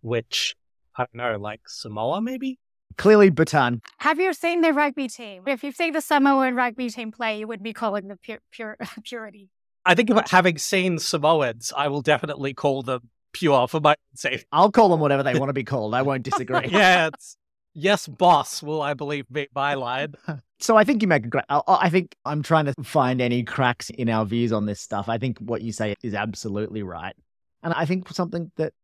[0.00, 0.56] which,
[0.96, 2.58] I don't know, like Samoa maybe?
[2.96, 3.82] Clearly, Bhutan.
[3.98, 5.42] Have you seen the rugby team?
[5.46, 8.76] If you've seen the Samoan rugby team play, you would be calling them pure, pure
[9.04, 9.50] purity.
[9.84, 14.46] I think about having seen Samoans, I will definitely call them pure for my safety.
[14.52, 15.94] I'll call them whatever they want to be called.
[15.94, 16.66] I won't disagree.
[16.68, 17.36] yeah, it's
[17.74, 20.14] yes, boss, will I believe be my line.
[20.62, 21.44] So I think you make a great.
[21.48, 25.08] I- I think I'm trying to find any cracks in our views on this stuff.
[25.08, 27.16] I think what you say is absolutely right,
[27.62, 28.74] and I think something that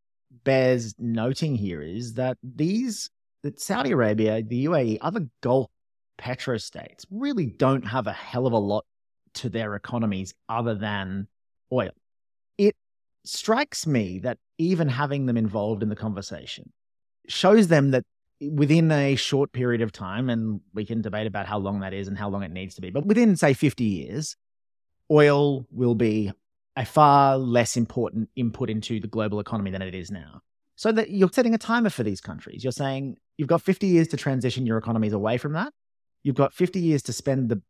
[0.43, 3.11] bears noting here is that these
[3.43, 5.69] that Saudi Arabia, the UAE, other Gulf
[6.19, 8.87] petrostates really don't have a hell of a lot
[9.37, 11.29] to their economies other than
[11.73, 11.91] oil.
[12.59, 12.77] It
[13.25, 16.73] strikes me that even having them involved in the conversation
[17.29, 18.05] shows them that
[18.41, 22.09] within a short period of time, and we can debate about how long that is
[22.09, 24.37] and how long it needs to be, but within, say, 50 years,
[25.11, 26.33] oil will be
[26.77, 30.43] a far less important input into the global economy than it is now.
[30.77, 32.63] So that you're setting a timer for these countries.
[32.63, 35.73] You're saying you've got 50 years to transition your economies away from that.
[36.23, 37.63] You've got 50 years to spend the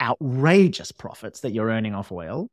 [0.00, 2.48] outrageous profits that you're earning off oil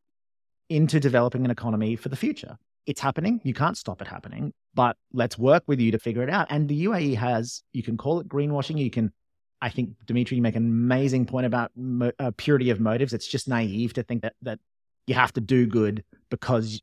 [0.69, 2.57] into developing an economy for the future.
[2.85, 3.39] It's happening.
[3.43, 6.47] You can't stop it happening, but let's work with you to figure it out.
[6.49, 8.77] And the UAE has, you can call it greenwashing.
[8.77, 9.13] You can,
[9.61, 13.13] I think, Dmitry, you make an amazing point about mo- uh, purity of motives.
[13.13, 14.59] It's just naive to think that, that
[15.07, 16.81] you have to do good because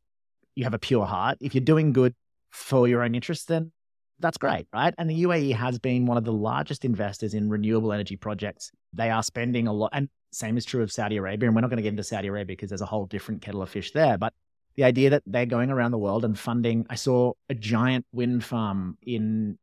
[0.54, 1.38] you have a pure heart.
[1.40, 2.14] If you're doing good
[2.50, 3.72] for your own interests, then
[4.20, 4.94] that's great, right?
[4.98, 8.70] And the UAE has been one of the largest investors in renewable energy projects.
[8.92, 11.48] They are spending a lot, and same is true of Saudi Arabia.
[11.48, 13.62] And we're not going to get into Saudi Arabia because there's a whole different kettle
[13.62, 14.18] of fish there.
[14.18, 14.32] But
[14.76, 18.44] the idea that they're going around the world and funding, I saw a giant wind
[18.44, 19.58] farm in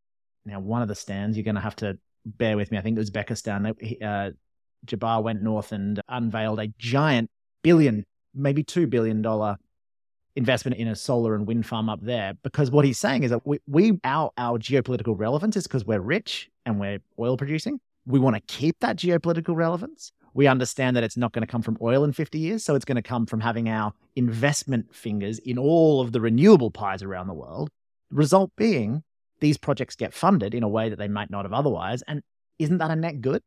[0.46, 1.38] now one of the stands.
[1.38, 2.78] You're going to have to bear with me.
[2.78, 4.02] I think it was Uzbekistan.
[4.02, 4.32] Uh,
[4.86, 7.30] Jaber went north and unveiled a giant
[7.64, 9.58] billion, maybe two billion dollar
[10.38, 13.46] investment in a solar and wind farm up there because what he's saying is that
[13.46, 18.20] we, we our our geopolitical relevance is because we're rich and we're oil producing we
[18.20, 21.78] want to keep that geopolitical relevance we understand that it's not going to come from
[21.82, 25.58] oil in 50 years so it's going to come from having our investment fingers in
[25.58, 27.69] all of the renewable pies around the world
[28.12, 29.04] result being
[29.39, 32.21] these projects get funded in a way that they might not have otherwise and
[32.60, 33.41] isn't that a net good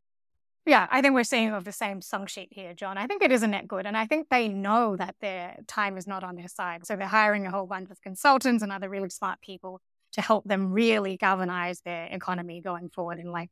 [0.65, 2.95] Yeah, I think we're seeing of the same song sheet here, John.
[2.95, 3.87] I think it is a net good.
[3.87, 6.85] And I think they know that their time is not on their side.
[6.85, 10.43] So they're hiring a whole bunch of consultants and other really smart people to help
[10.45, 13.49] them really galvanize their economy going forward and like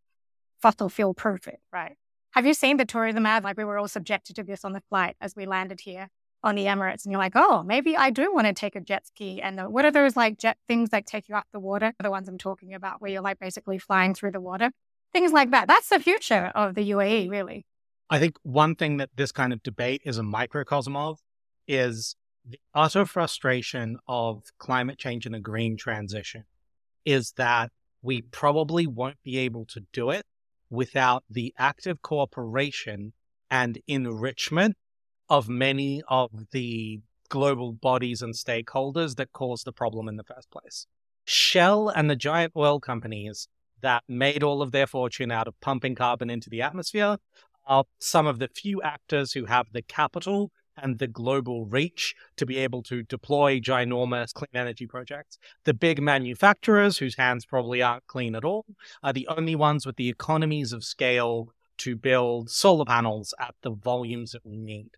[0.62, 1.95] fossil fuel proof it, right?
[2.32, 3.44] Have you seen the tourism ad?
[3.44, 6.10] Like we were all subjected to this on the flight as we landed here
[6.44, 7.04] on the Emirates.
[7.04, 9.42] And you're like, oh, maybe I do want to take a jet ski.
[9.42, 11.94] And the, what are those like jet things that take you up the water?
[12.02, 14.72] The ones I'm talking about where you're like basically flying through the water
[15.13, 15.68] things like that.
[15.68, 17.65] That's the future of the UAE, really.
[18.10, 21.20] I think one thing that this kind of debate is a microcosm of
[21.68, 22.15] is
[22.48, 26.46] the utter frustration of climate change and a green transition
[27.06, 30.24] is that we probably won't be able to do it
[30.70, 33.14] without the active cooperation
[33.50, 34.78] and enrichment
[35.30, 40.50] of many of the global bodies and stakeholders that caused the problem in the first
[40.52, 40.88] place.
[41.26, 43.48] Shell and the giant oil companies
[43.82, 47.18] that made all of their fortune out of pumping carbon into the atmosphere
[47.68, 52.46] are some of the few actors who have the capital and the global reach to
[52.46, 55.38] be able to deploy ginormous clean energy projects.
[55.63, 58.65] The big manufacturers, whose hands probably aren't clean at all,
[59.04, 63.72] are the only ones with the economies of scale to build solar panels at the
[63.72, 64.92] volumes that we need.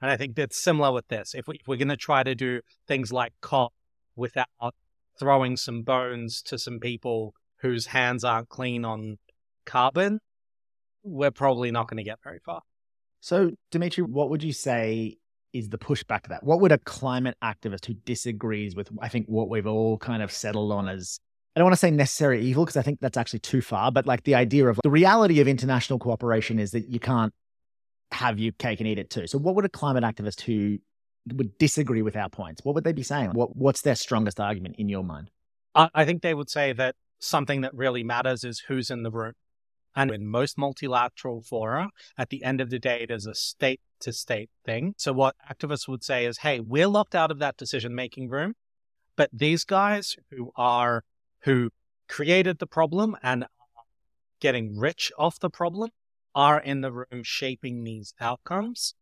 [0.00, 1.34] And I think that's similar with this.
[1.34, 3.72] If, we, we're going to try to do things like COP
[4.14, 4.74] without
[5.18, 9.18] throwing some bones to some people whose hands aren't clean on
[9.64, 10.20] carbon,
[11.02, 12.62] we're probably not going to get very far.
[13.20, 15.16] So, Dmitry, what would you say
[15.52, 16.44] is the pushback to that?
[16.44, 20.30] What would a climate activist who disagrees with, I think, what we've all kind of
[20.30, 21.18] settled on as,
[21.56, 24.06] I don't want to say necessary evil because I think that's actually too far, but
[24.06, 27.32] like the idea of the reality of international cooperation is that you can't
[28.12, 29.26] have your cake and eat it too.
[29.26, 30.78] So, what would a climate activist who
[31.34, 33.30] would disagree with our points, what would they be saying?
[33.32, 35.30] What, what's their strongest argument in your mind?
[35.74, 39.10] I, I think they would say that something that really matters is who's in the
[39.10, 39.32] room.
[39.98, 43.80] And in most multilateral fora, at the end of the day, it is a state
[43.98, 44.94] to state thing.
[44.96, 48.54] So, what activists would say is, hey, we're locked out of that decision making room.
[49.16, 51.02] But these guys who are,
[51.40, 51.70] who
[52.06, 53.48] created the problem and are
[54.38, 55.90] getting rich off the problem
[56.32, 58.94] are in the room shaping these outcomes,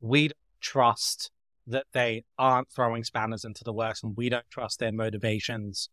[0.00, 1.30] we don't trust
[1.68, 5.88] that they aren't throwing spanners into the works and we don't trust their motivations.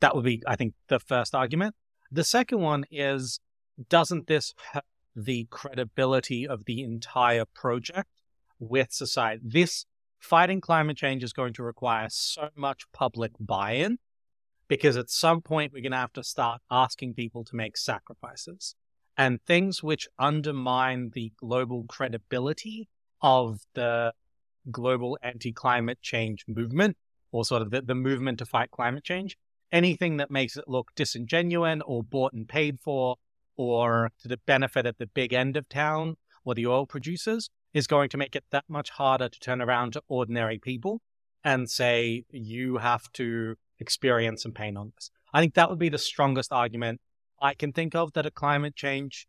[0.00, 1.74] That would be, I think, the first argument.
[2.12, 3.40] The second one is
[3.88, 4.84] doesn't this hurt
[5.16, 8.08] the credibility of the entire project
[8.58, 9.42] with society?
[9.44, 9.86] This
[10.18, 13.98] fighting climate change is going to require so much public buy in
[14.68, 18.76] because at some point we're going to have to start asking people to make sacrifices.
[19.16, 22.88] And things which undermine the global credibility
[23.20, 24.12] of the
[24.70, 26.96] global anti climate change movement,
[27.32, 29.36] or sort of the, the movement to fight climate change,
[29.72, 33.16] anything that makes it look disingenuous or bought and paid for,
[33.60, 37.86] or to the benefit of the big end of town or the oil producers, is
[37.86, 41.00] going to make it that much harder to turn around to ordinary people
[41.44, 45.10] and say, you have to experience some pain on this.
[45.32, 47.00] I think that would be the strongest argument
[47.40, 49.26] I can think of that a climate change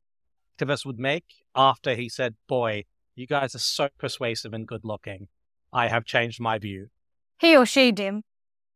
[0.58, 1.26] activist would make
[1.56, 5.28] after he said, boy, you guys are so persuasive and good looking.
[5.74, 6.88] I have changed my view.
[7.40, 8.24] He or she, Dim.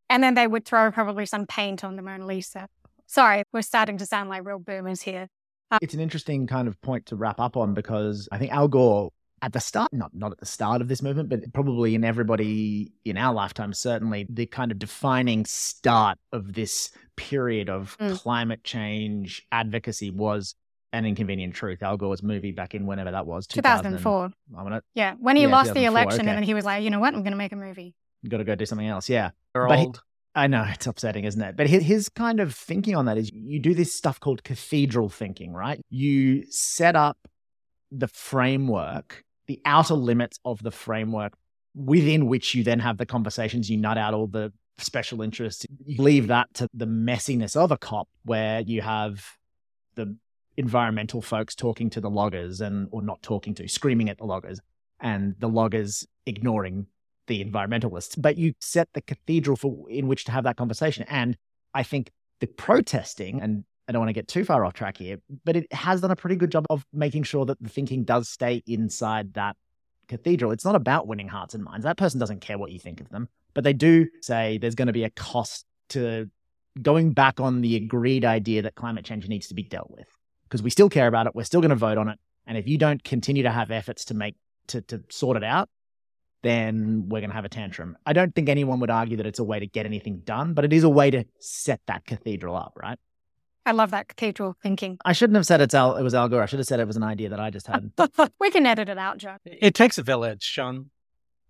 [0.09, 2.67] And then they would throw probably some paint on the Mona Lisa.
[3.07, 5.27] Sorry, we're starting to sound like real boomers here.
[5.71, 8.67] Uh, it's an interesting kind of point to wrap up on because I think Al
[8.67, 9.11] Gore
[9.41, 12.91] at the start, not not at the start of this movement, but probably in everybody
[13.03, 18.17] in our lifetime, certainly the kind of defining start of this period of mm.
[18.19, 20.55] climate change advocacy was
[20.93, 21.83] an inconvenient truth.
[21.83, 24.29] Al Gore's movie back in whenever that was, 2004.
[24.53, 26.29] Gonna, yeah, when he yeah, lost the election, okay.
[26.29, 27.93] and then he was like, you know what, I'm going to make a movie.
[28.27, 29.09] Got to go do something else.
[29.09, 30.03] Yeah, They're but old.
[30.35, 31.55] I know it's upsetting, isn't it?
[31.55, 35.09] But his, his kind of thinking on that is you do this stuff called cathedral
[35.09, 35.81] thinking, right?
[35.89, 37.17] You set up
[37.91, 41.33] the framework, the outer limits of the framework
[41.73, 45.65] within which you then have the conversations, you nut out all the special interests.
[45.85, 49.25] You leave that to the messiness of a COP where you have
[49.95, 50.15] the
[50.57, 54.59] environmental folks talking to the loggers and or not talking to screaming at the loggers
[55.01, 56.87] and the loggers ignoring
[57.27, 61.37] the environmentalists but you set the cathedral for in which to have that conversation and
[61.73, 65.17] i think the protesting and I don't want to get too far off track here,
[65.43, 68.27] but it has done a pretty good job of making sure that the thinking does
[68.27, 69.55] stay inside that
[70.07, 70.51] cathedral.
[70.51, 71.83] It's not about winning hearts and minds.
[71.83, 74.87] That person doesn't care what you think of them, but they do say there's going
[74.87, 76.29] to be a cost to
[76.81, 80.07] going back on the agreed idea that climate change needs to be dealt with
[80.43, 81.35] because we still care about it.
[81.35, 82.19] We're still going to vote on it.
[82.47, 84.35] And if you don't continue to have efforts to make
[84.67, 85.69] to to sort it out,
[86.45, 87.97] then we're going to have a tantrum.
[88.05, 90.63] I don't think anyone would argue that it's a way to get anything done, but
[90.63, 92.99] it is a way to set that cathedral up, right?
[93.65, 94.99] I love that cathedral thinking.
[95.03, 96.43] I shouldn't have said it's Al, it was Al Gore.
[96.43, 97.91] I should have said it was an idea that I just had.
[98.39, 99.39] we can edit it out, John.
[99.43, 100.91] It takes a village, Sean.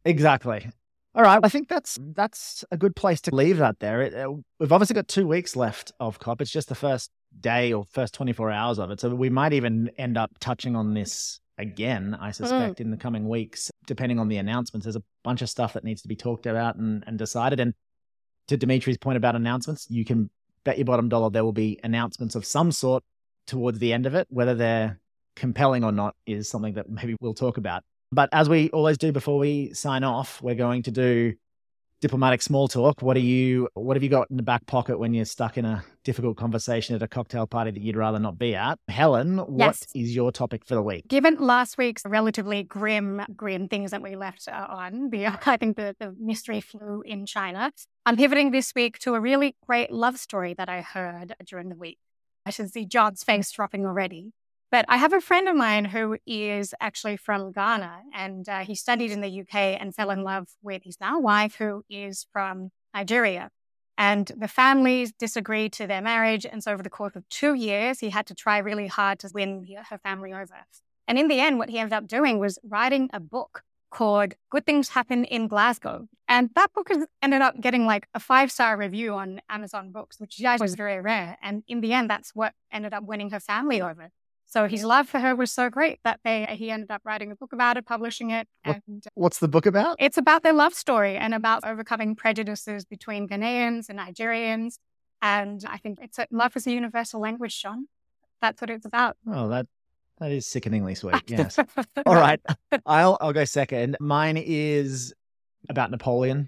[0.06, 0.70] Exactly.
[1.14, 4.02] All right, I think that's that's a good place to leave that there.
[4.02, 4.30] It, it,
[4.60, 6.42] we've obviously got two weeks left of COP.
[6.42, 9.00] It's just the first day or first 24 hours of it.
[9.00, 12.36] So we might even end up touching on this again, I mm.
[12.36, 12.82] suspect, mm.
[12.82, 14.86] in the coming weeks, depending on the announcements.
[14.86, 17.60] There's a bunch of stuff that needs to be talked about and, and decided.
[17.60, 17.74] And
[18.48, 20.30] to Dmitry's point about announcements, you can
[20.64, 23.04] bet your bottom dollar there will be announcements of some sort
[23.48, 24.28] towards the end of it.
[24.30, 25.00] Whether they're
[25.36, 27.84] compelling or not is something that maybe we'll talk about.
[28.12, 31.34] But as we always do before we sign off, we're going to do
[32.02, 33.02] diplomatic small talk.
[33.02, 33.70] What are you?
[33.74, 36.96] What have you got in the back pocket when you're stuck in a difficult conversation
[36.96, 38.80] at a cocktail party that you'd rather not be at?
[38.88, 39.88] Helen, what yes.
[39.94, 41.08] is your topic for the week?
[41.08, 45.78] Given last week's relatively grim, grim things that we left uh, on, the I think
[45.78, 47.72] the the mystery flu in China,
[48.06, 51.76] I'm pivoting this week to a really great love story that I heard during the
[51.76, 51.98] week.
[52.46, 54.32] I should see John's face dropping already.
[54.76, 58.76] But I have a friend of mine who is actually from Ghana and uh, he
[58.76, 62.72] studied in the UK and fell in love with his now wife, who is from
[62.94, 63.52] Nigeria.
[63.98, 66.46] And the families disagreed to their marriage.
[66.46, 69.30] And so, over the course of two years, he had to try really hard to
[69.34, 70.66] win her family over.
[71.08, 74.66] And in the end, what he ended up doing was writing a book called Good
[74.66, 76.10] Things Happen in Glasgow.
[76.28, 80.42] And that book ended up getting like a five star review on Amazon Books, which
[80.60, 81.38] was very rare.
[81.42, 84.12] And in the end, that's what ended up winning her family over.
[84.56, 87.36] So his love for her was so great that they he ended up writing a
[87.36, 88.48] book about it, publishing it.
[88.64, 89.98] And uh, What's the book about?
[90.00, 94.76] It's about their love story and about overcoming prejudices between Ghanaians and Nigerians.
[95.22, 97.88] And I think it's a, love is a universal language, Sean.
[98.42, 99.18] That's what it's about.
[99.28, 99.68] Oh, that
[100.20, 101.22] that is sickeningly sweet.
[101.28, 101.60] Yes.
[102.06, 102.40] All right.
[102.86, 103.98] I'll I'll go second.
[104.00, 105.14] Mine is
[105.68, 106.48] about Napoleon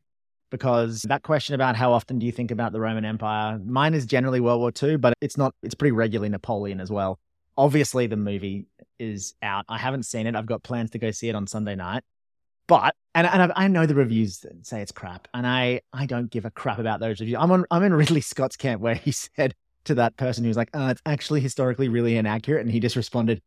[0.49, 4.05] because that question about how often do you think about the Roman Empire, mine is
[4.05, 7.19] generally World War II, but it's not, it's pretty regularly Napoleon as well
[7.57, 8.67] obviously the movie
[8.99, 9.65] is out.
[9.67, 10.35] I haven't seen it.
[10.35, 12.03] I've got plans to go see it on Sunday night.
[12.67, 16.45] But and and I know the reviews say it's crap, and I I don't give
[16.45, 17.37] a crap about those reviews.
[17.39, 19.55] I'm on I'm in Ridley Scott's camp where he said
[19.87, 22.61] to that person who's like, oh, it's actually historically really inaccurate.
[22.61, 23.41] And he just responded,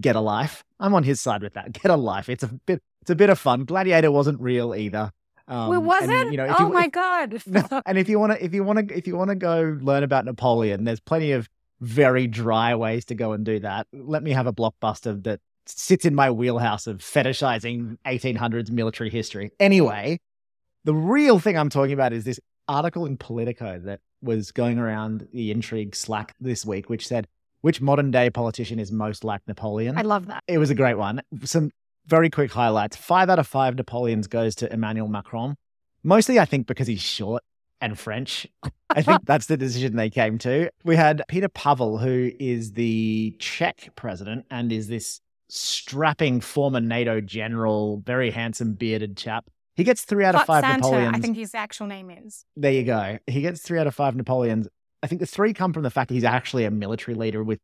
[0.00, 0.64] get a life.
[0.78, 1.72] I'm on his side with that.
[1.72, 2.28] Get a life.
[2.28, 3.64] It's a bit, it's a bit of fun.
[3.64, 5.10] Gladiator wasn't real either.
[5.48, 6.32] Um, well, was it?
[6.32, 7.42] You know, oh you, my if, god!
[7.86, 10.02] and if you want to, if you want to, if you want to go learn
[10.02, 11.48] about Napoleon, there's plenty of
[11.80, 13.86] very dry ways to go and do that.
[13.92, 19.50] Let me have a blockbuster that sits in my wheelhouse of fetishizing 1800s military history.
[19.58, 20.20] Anyway,
[20.84, 25.28] the real thing I'm talking about is this article in Politico that was going around
[25.32, 27.26] the intrigue Slack this week, which said
[27.60, 29.98] which modern day politician is most like Napoleon.
[29.98, 30.42] I love that.
[30.46, 31.22] It was a great one.
[31.44, 31.70] Some
[32.06, 32.96] very quick highlights.
[32.96, 35.56] Five out of five Napoleons goes to Emmanuel Macron.
[36.04, 37.42] Mostly, I think, because he's short
[37.80, 38.46] and French.
[38.90, 40.70] I think that's the decision they came to.
[40.84, 47.20] We had Peter Pavel, who is the Czech president and is this strapping former NATO
[47.20, 49.46] general, very handsome bearded chap.
[49.74, 51.16] He gets three out of five Santa, Napoleons.
[51.16, 52.44] I think his actual name is.
[52.56, 53.18] There you go.
[53.26, 54.68] He gets three out of five Napoleons.
[55.02, 57.60] I think the three come from the fact that he's actually a military leader with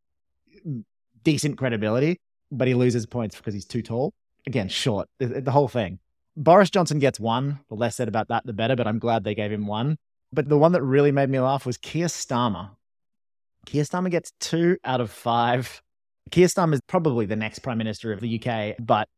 [1.24, 4.12] decent credibility, but he loses points because he's too tall.
[4.46, 5.08] Again, short.
[5.18, 5.98] The, the whole thing.
[6.36, 7.60] Boris Johnson gets one.
[7.68, 9.98] The less said about that, the better, but I'm glad they gave him one.
[10.32, 12.70] But the one that really made me laugh was Keir Starmer.
[13.66, 15.82] Keir Starmer gets two out of five.
[16.30, 19.08] Keir Starmer is probably the next Prime Minister of the UK, but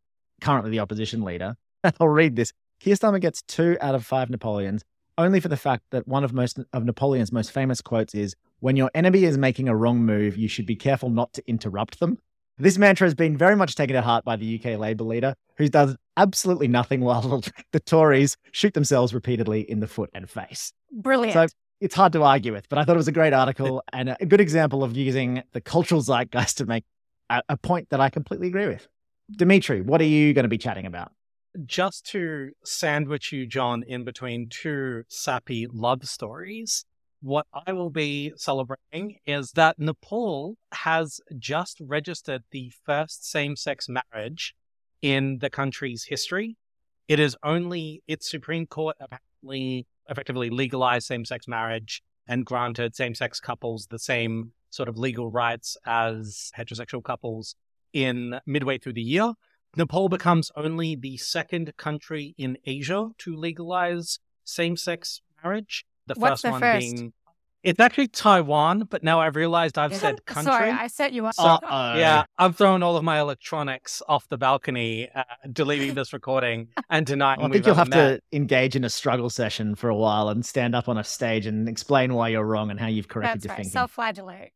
[0.40, 1.56] currently the opposition leader.
[2.00, 2.52] I'll read this.
[2.80, 4.82] Keir Starmer gets two out of five Napoleons,
[5.16, 8.74] only for the fact that one of most of Napoleon's most famous quotes is, "When
[8.74, 12.18] your enemy is making a wrong move, you should be careful not to interrupt them."
[12.58, 15.68] This mantra has been very much taken to heart by the UK Labour leader, who
[15.68, 17.42] does absolutely nothing while
[17.72, 20.72] the Tories shoot themselves repeatedly in the foot and face.
[20.92, 21.34] Brilliant.
[21.34, 21.46] So
[21.80, 24.26] it's hard to argue with, but I thought it was a great article and a
[24.26, 26.84] good example of using the cultural zeitgeist to make
[27.30, 28.86] a, a point that I completely agree with.
[29.30, 31.12] Dmitry, what are you going to be chatting about?
[31.66, 36.84] Just to sandwich you, John, in between two sappy love stories,
[37.22, 43.88] what I will be celebrating is that Nepal has just registered the first same sex
[43.88, 44.54] marriage
[45.04, 46.56] in the country's history.
[47.08, 53.14] It is only its Supreme Court apparently effectively legalized same sex marriage and granted same
[53.14, 57.54] sex couples the same sort of legal rights as heterosexual couples
[57.92, 59.34] in midway through the year.
[59.76, 65.84] Nepal becomes only the second country in Asia to legalize same sex marriage.
[66.06, 66.80] The What's first the one first?
[66.80, 67.12] being
[67.64, 70.52] it's actually Taiwan, but now I've realized I've said country.
[70.52, 71.34] Sorry, I set you up.
[71.34, 76.68] So, yeah, I'm throwing all of my electronics off the balcony, uh, deleting this recording,
[76.90, 77.38] and tonight.
[77.40, 78.20] I think you'll have met.
[78.30, 81.46] to engage in a struggle session for a while and stand up on a stage
[81.46, 83.56] and explain why you're wrong and how you've corrected That's your right.
[83.56, 83.72] thinking.
[83.72, 84.52] Self-flagellate.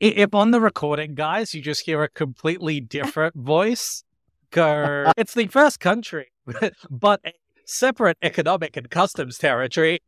[0.00, 4.02] If on the recording, guys, you just hear a completely different voice,
[4.50, 6.32] go, it's the first country,
[6.90, 7.32] but a
[7.66, 10.00] separate economic and customs territory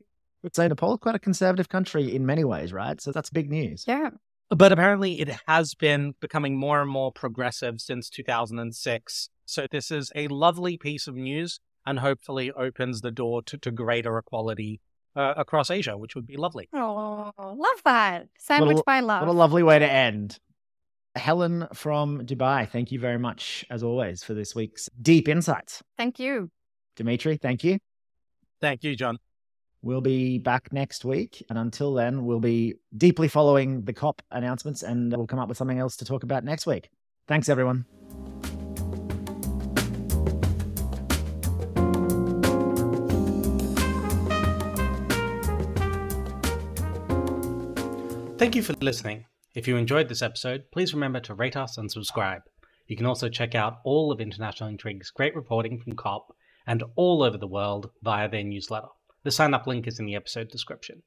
[0.43, 3.01] would say Nepal is quite a conservative country in many ways, right?
[3.01, 3.85] So that's big news.
[3.87, 4.11] Yeah.
[4.51, 9.29] But apparently it has been becoming more and more progressive since 2006.
[9.45, 13.71] So this is a lovely piece of news and hopefully opens the door to, to
[13.71, 14.81] greater equality
[15.17, 16.69] uh, across Asia, which would be lovely.
[16.73, 18.29] Oh, love that.
[18.39, 19.23] Sandwich by love.
[19.23, 20.39] What a lovely way to end.
[21.17, 25.83] Helen from Dubai, thank you very much, as always, for this week's deep insights.
[25.97, 26.51] Thank you.
[26.97, 27.79] Dmitry, thank you.
[28.61, 29.19] Thank you, John.
[29.83, 31.45] We'll be back next week.
[31.49, 35.57] And until then, we'll be deeply following the COP announcements and we'll come up with
[35.57, 36.91] something else to talk about next week.
[37.29, 37.85] Thanks, everyone.
[48.39, 49.27] Thank you for listening.
[49.55, 52.43] If you enjoyed this episode, please remember to rate us and subscribe.
[52.87, 56.35] You can also check out all of International Intrigue's great reporting from COP
[56.67, 58.89] and all over the world via their newsletter.
[59.25, 61.03] The sign up link is in the episode description.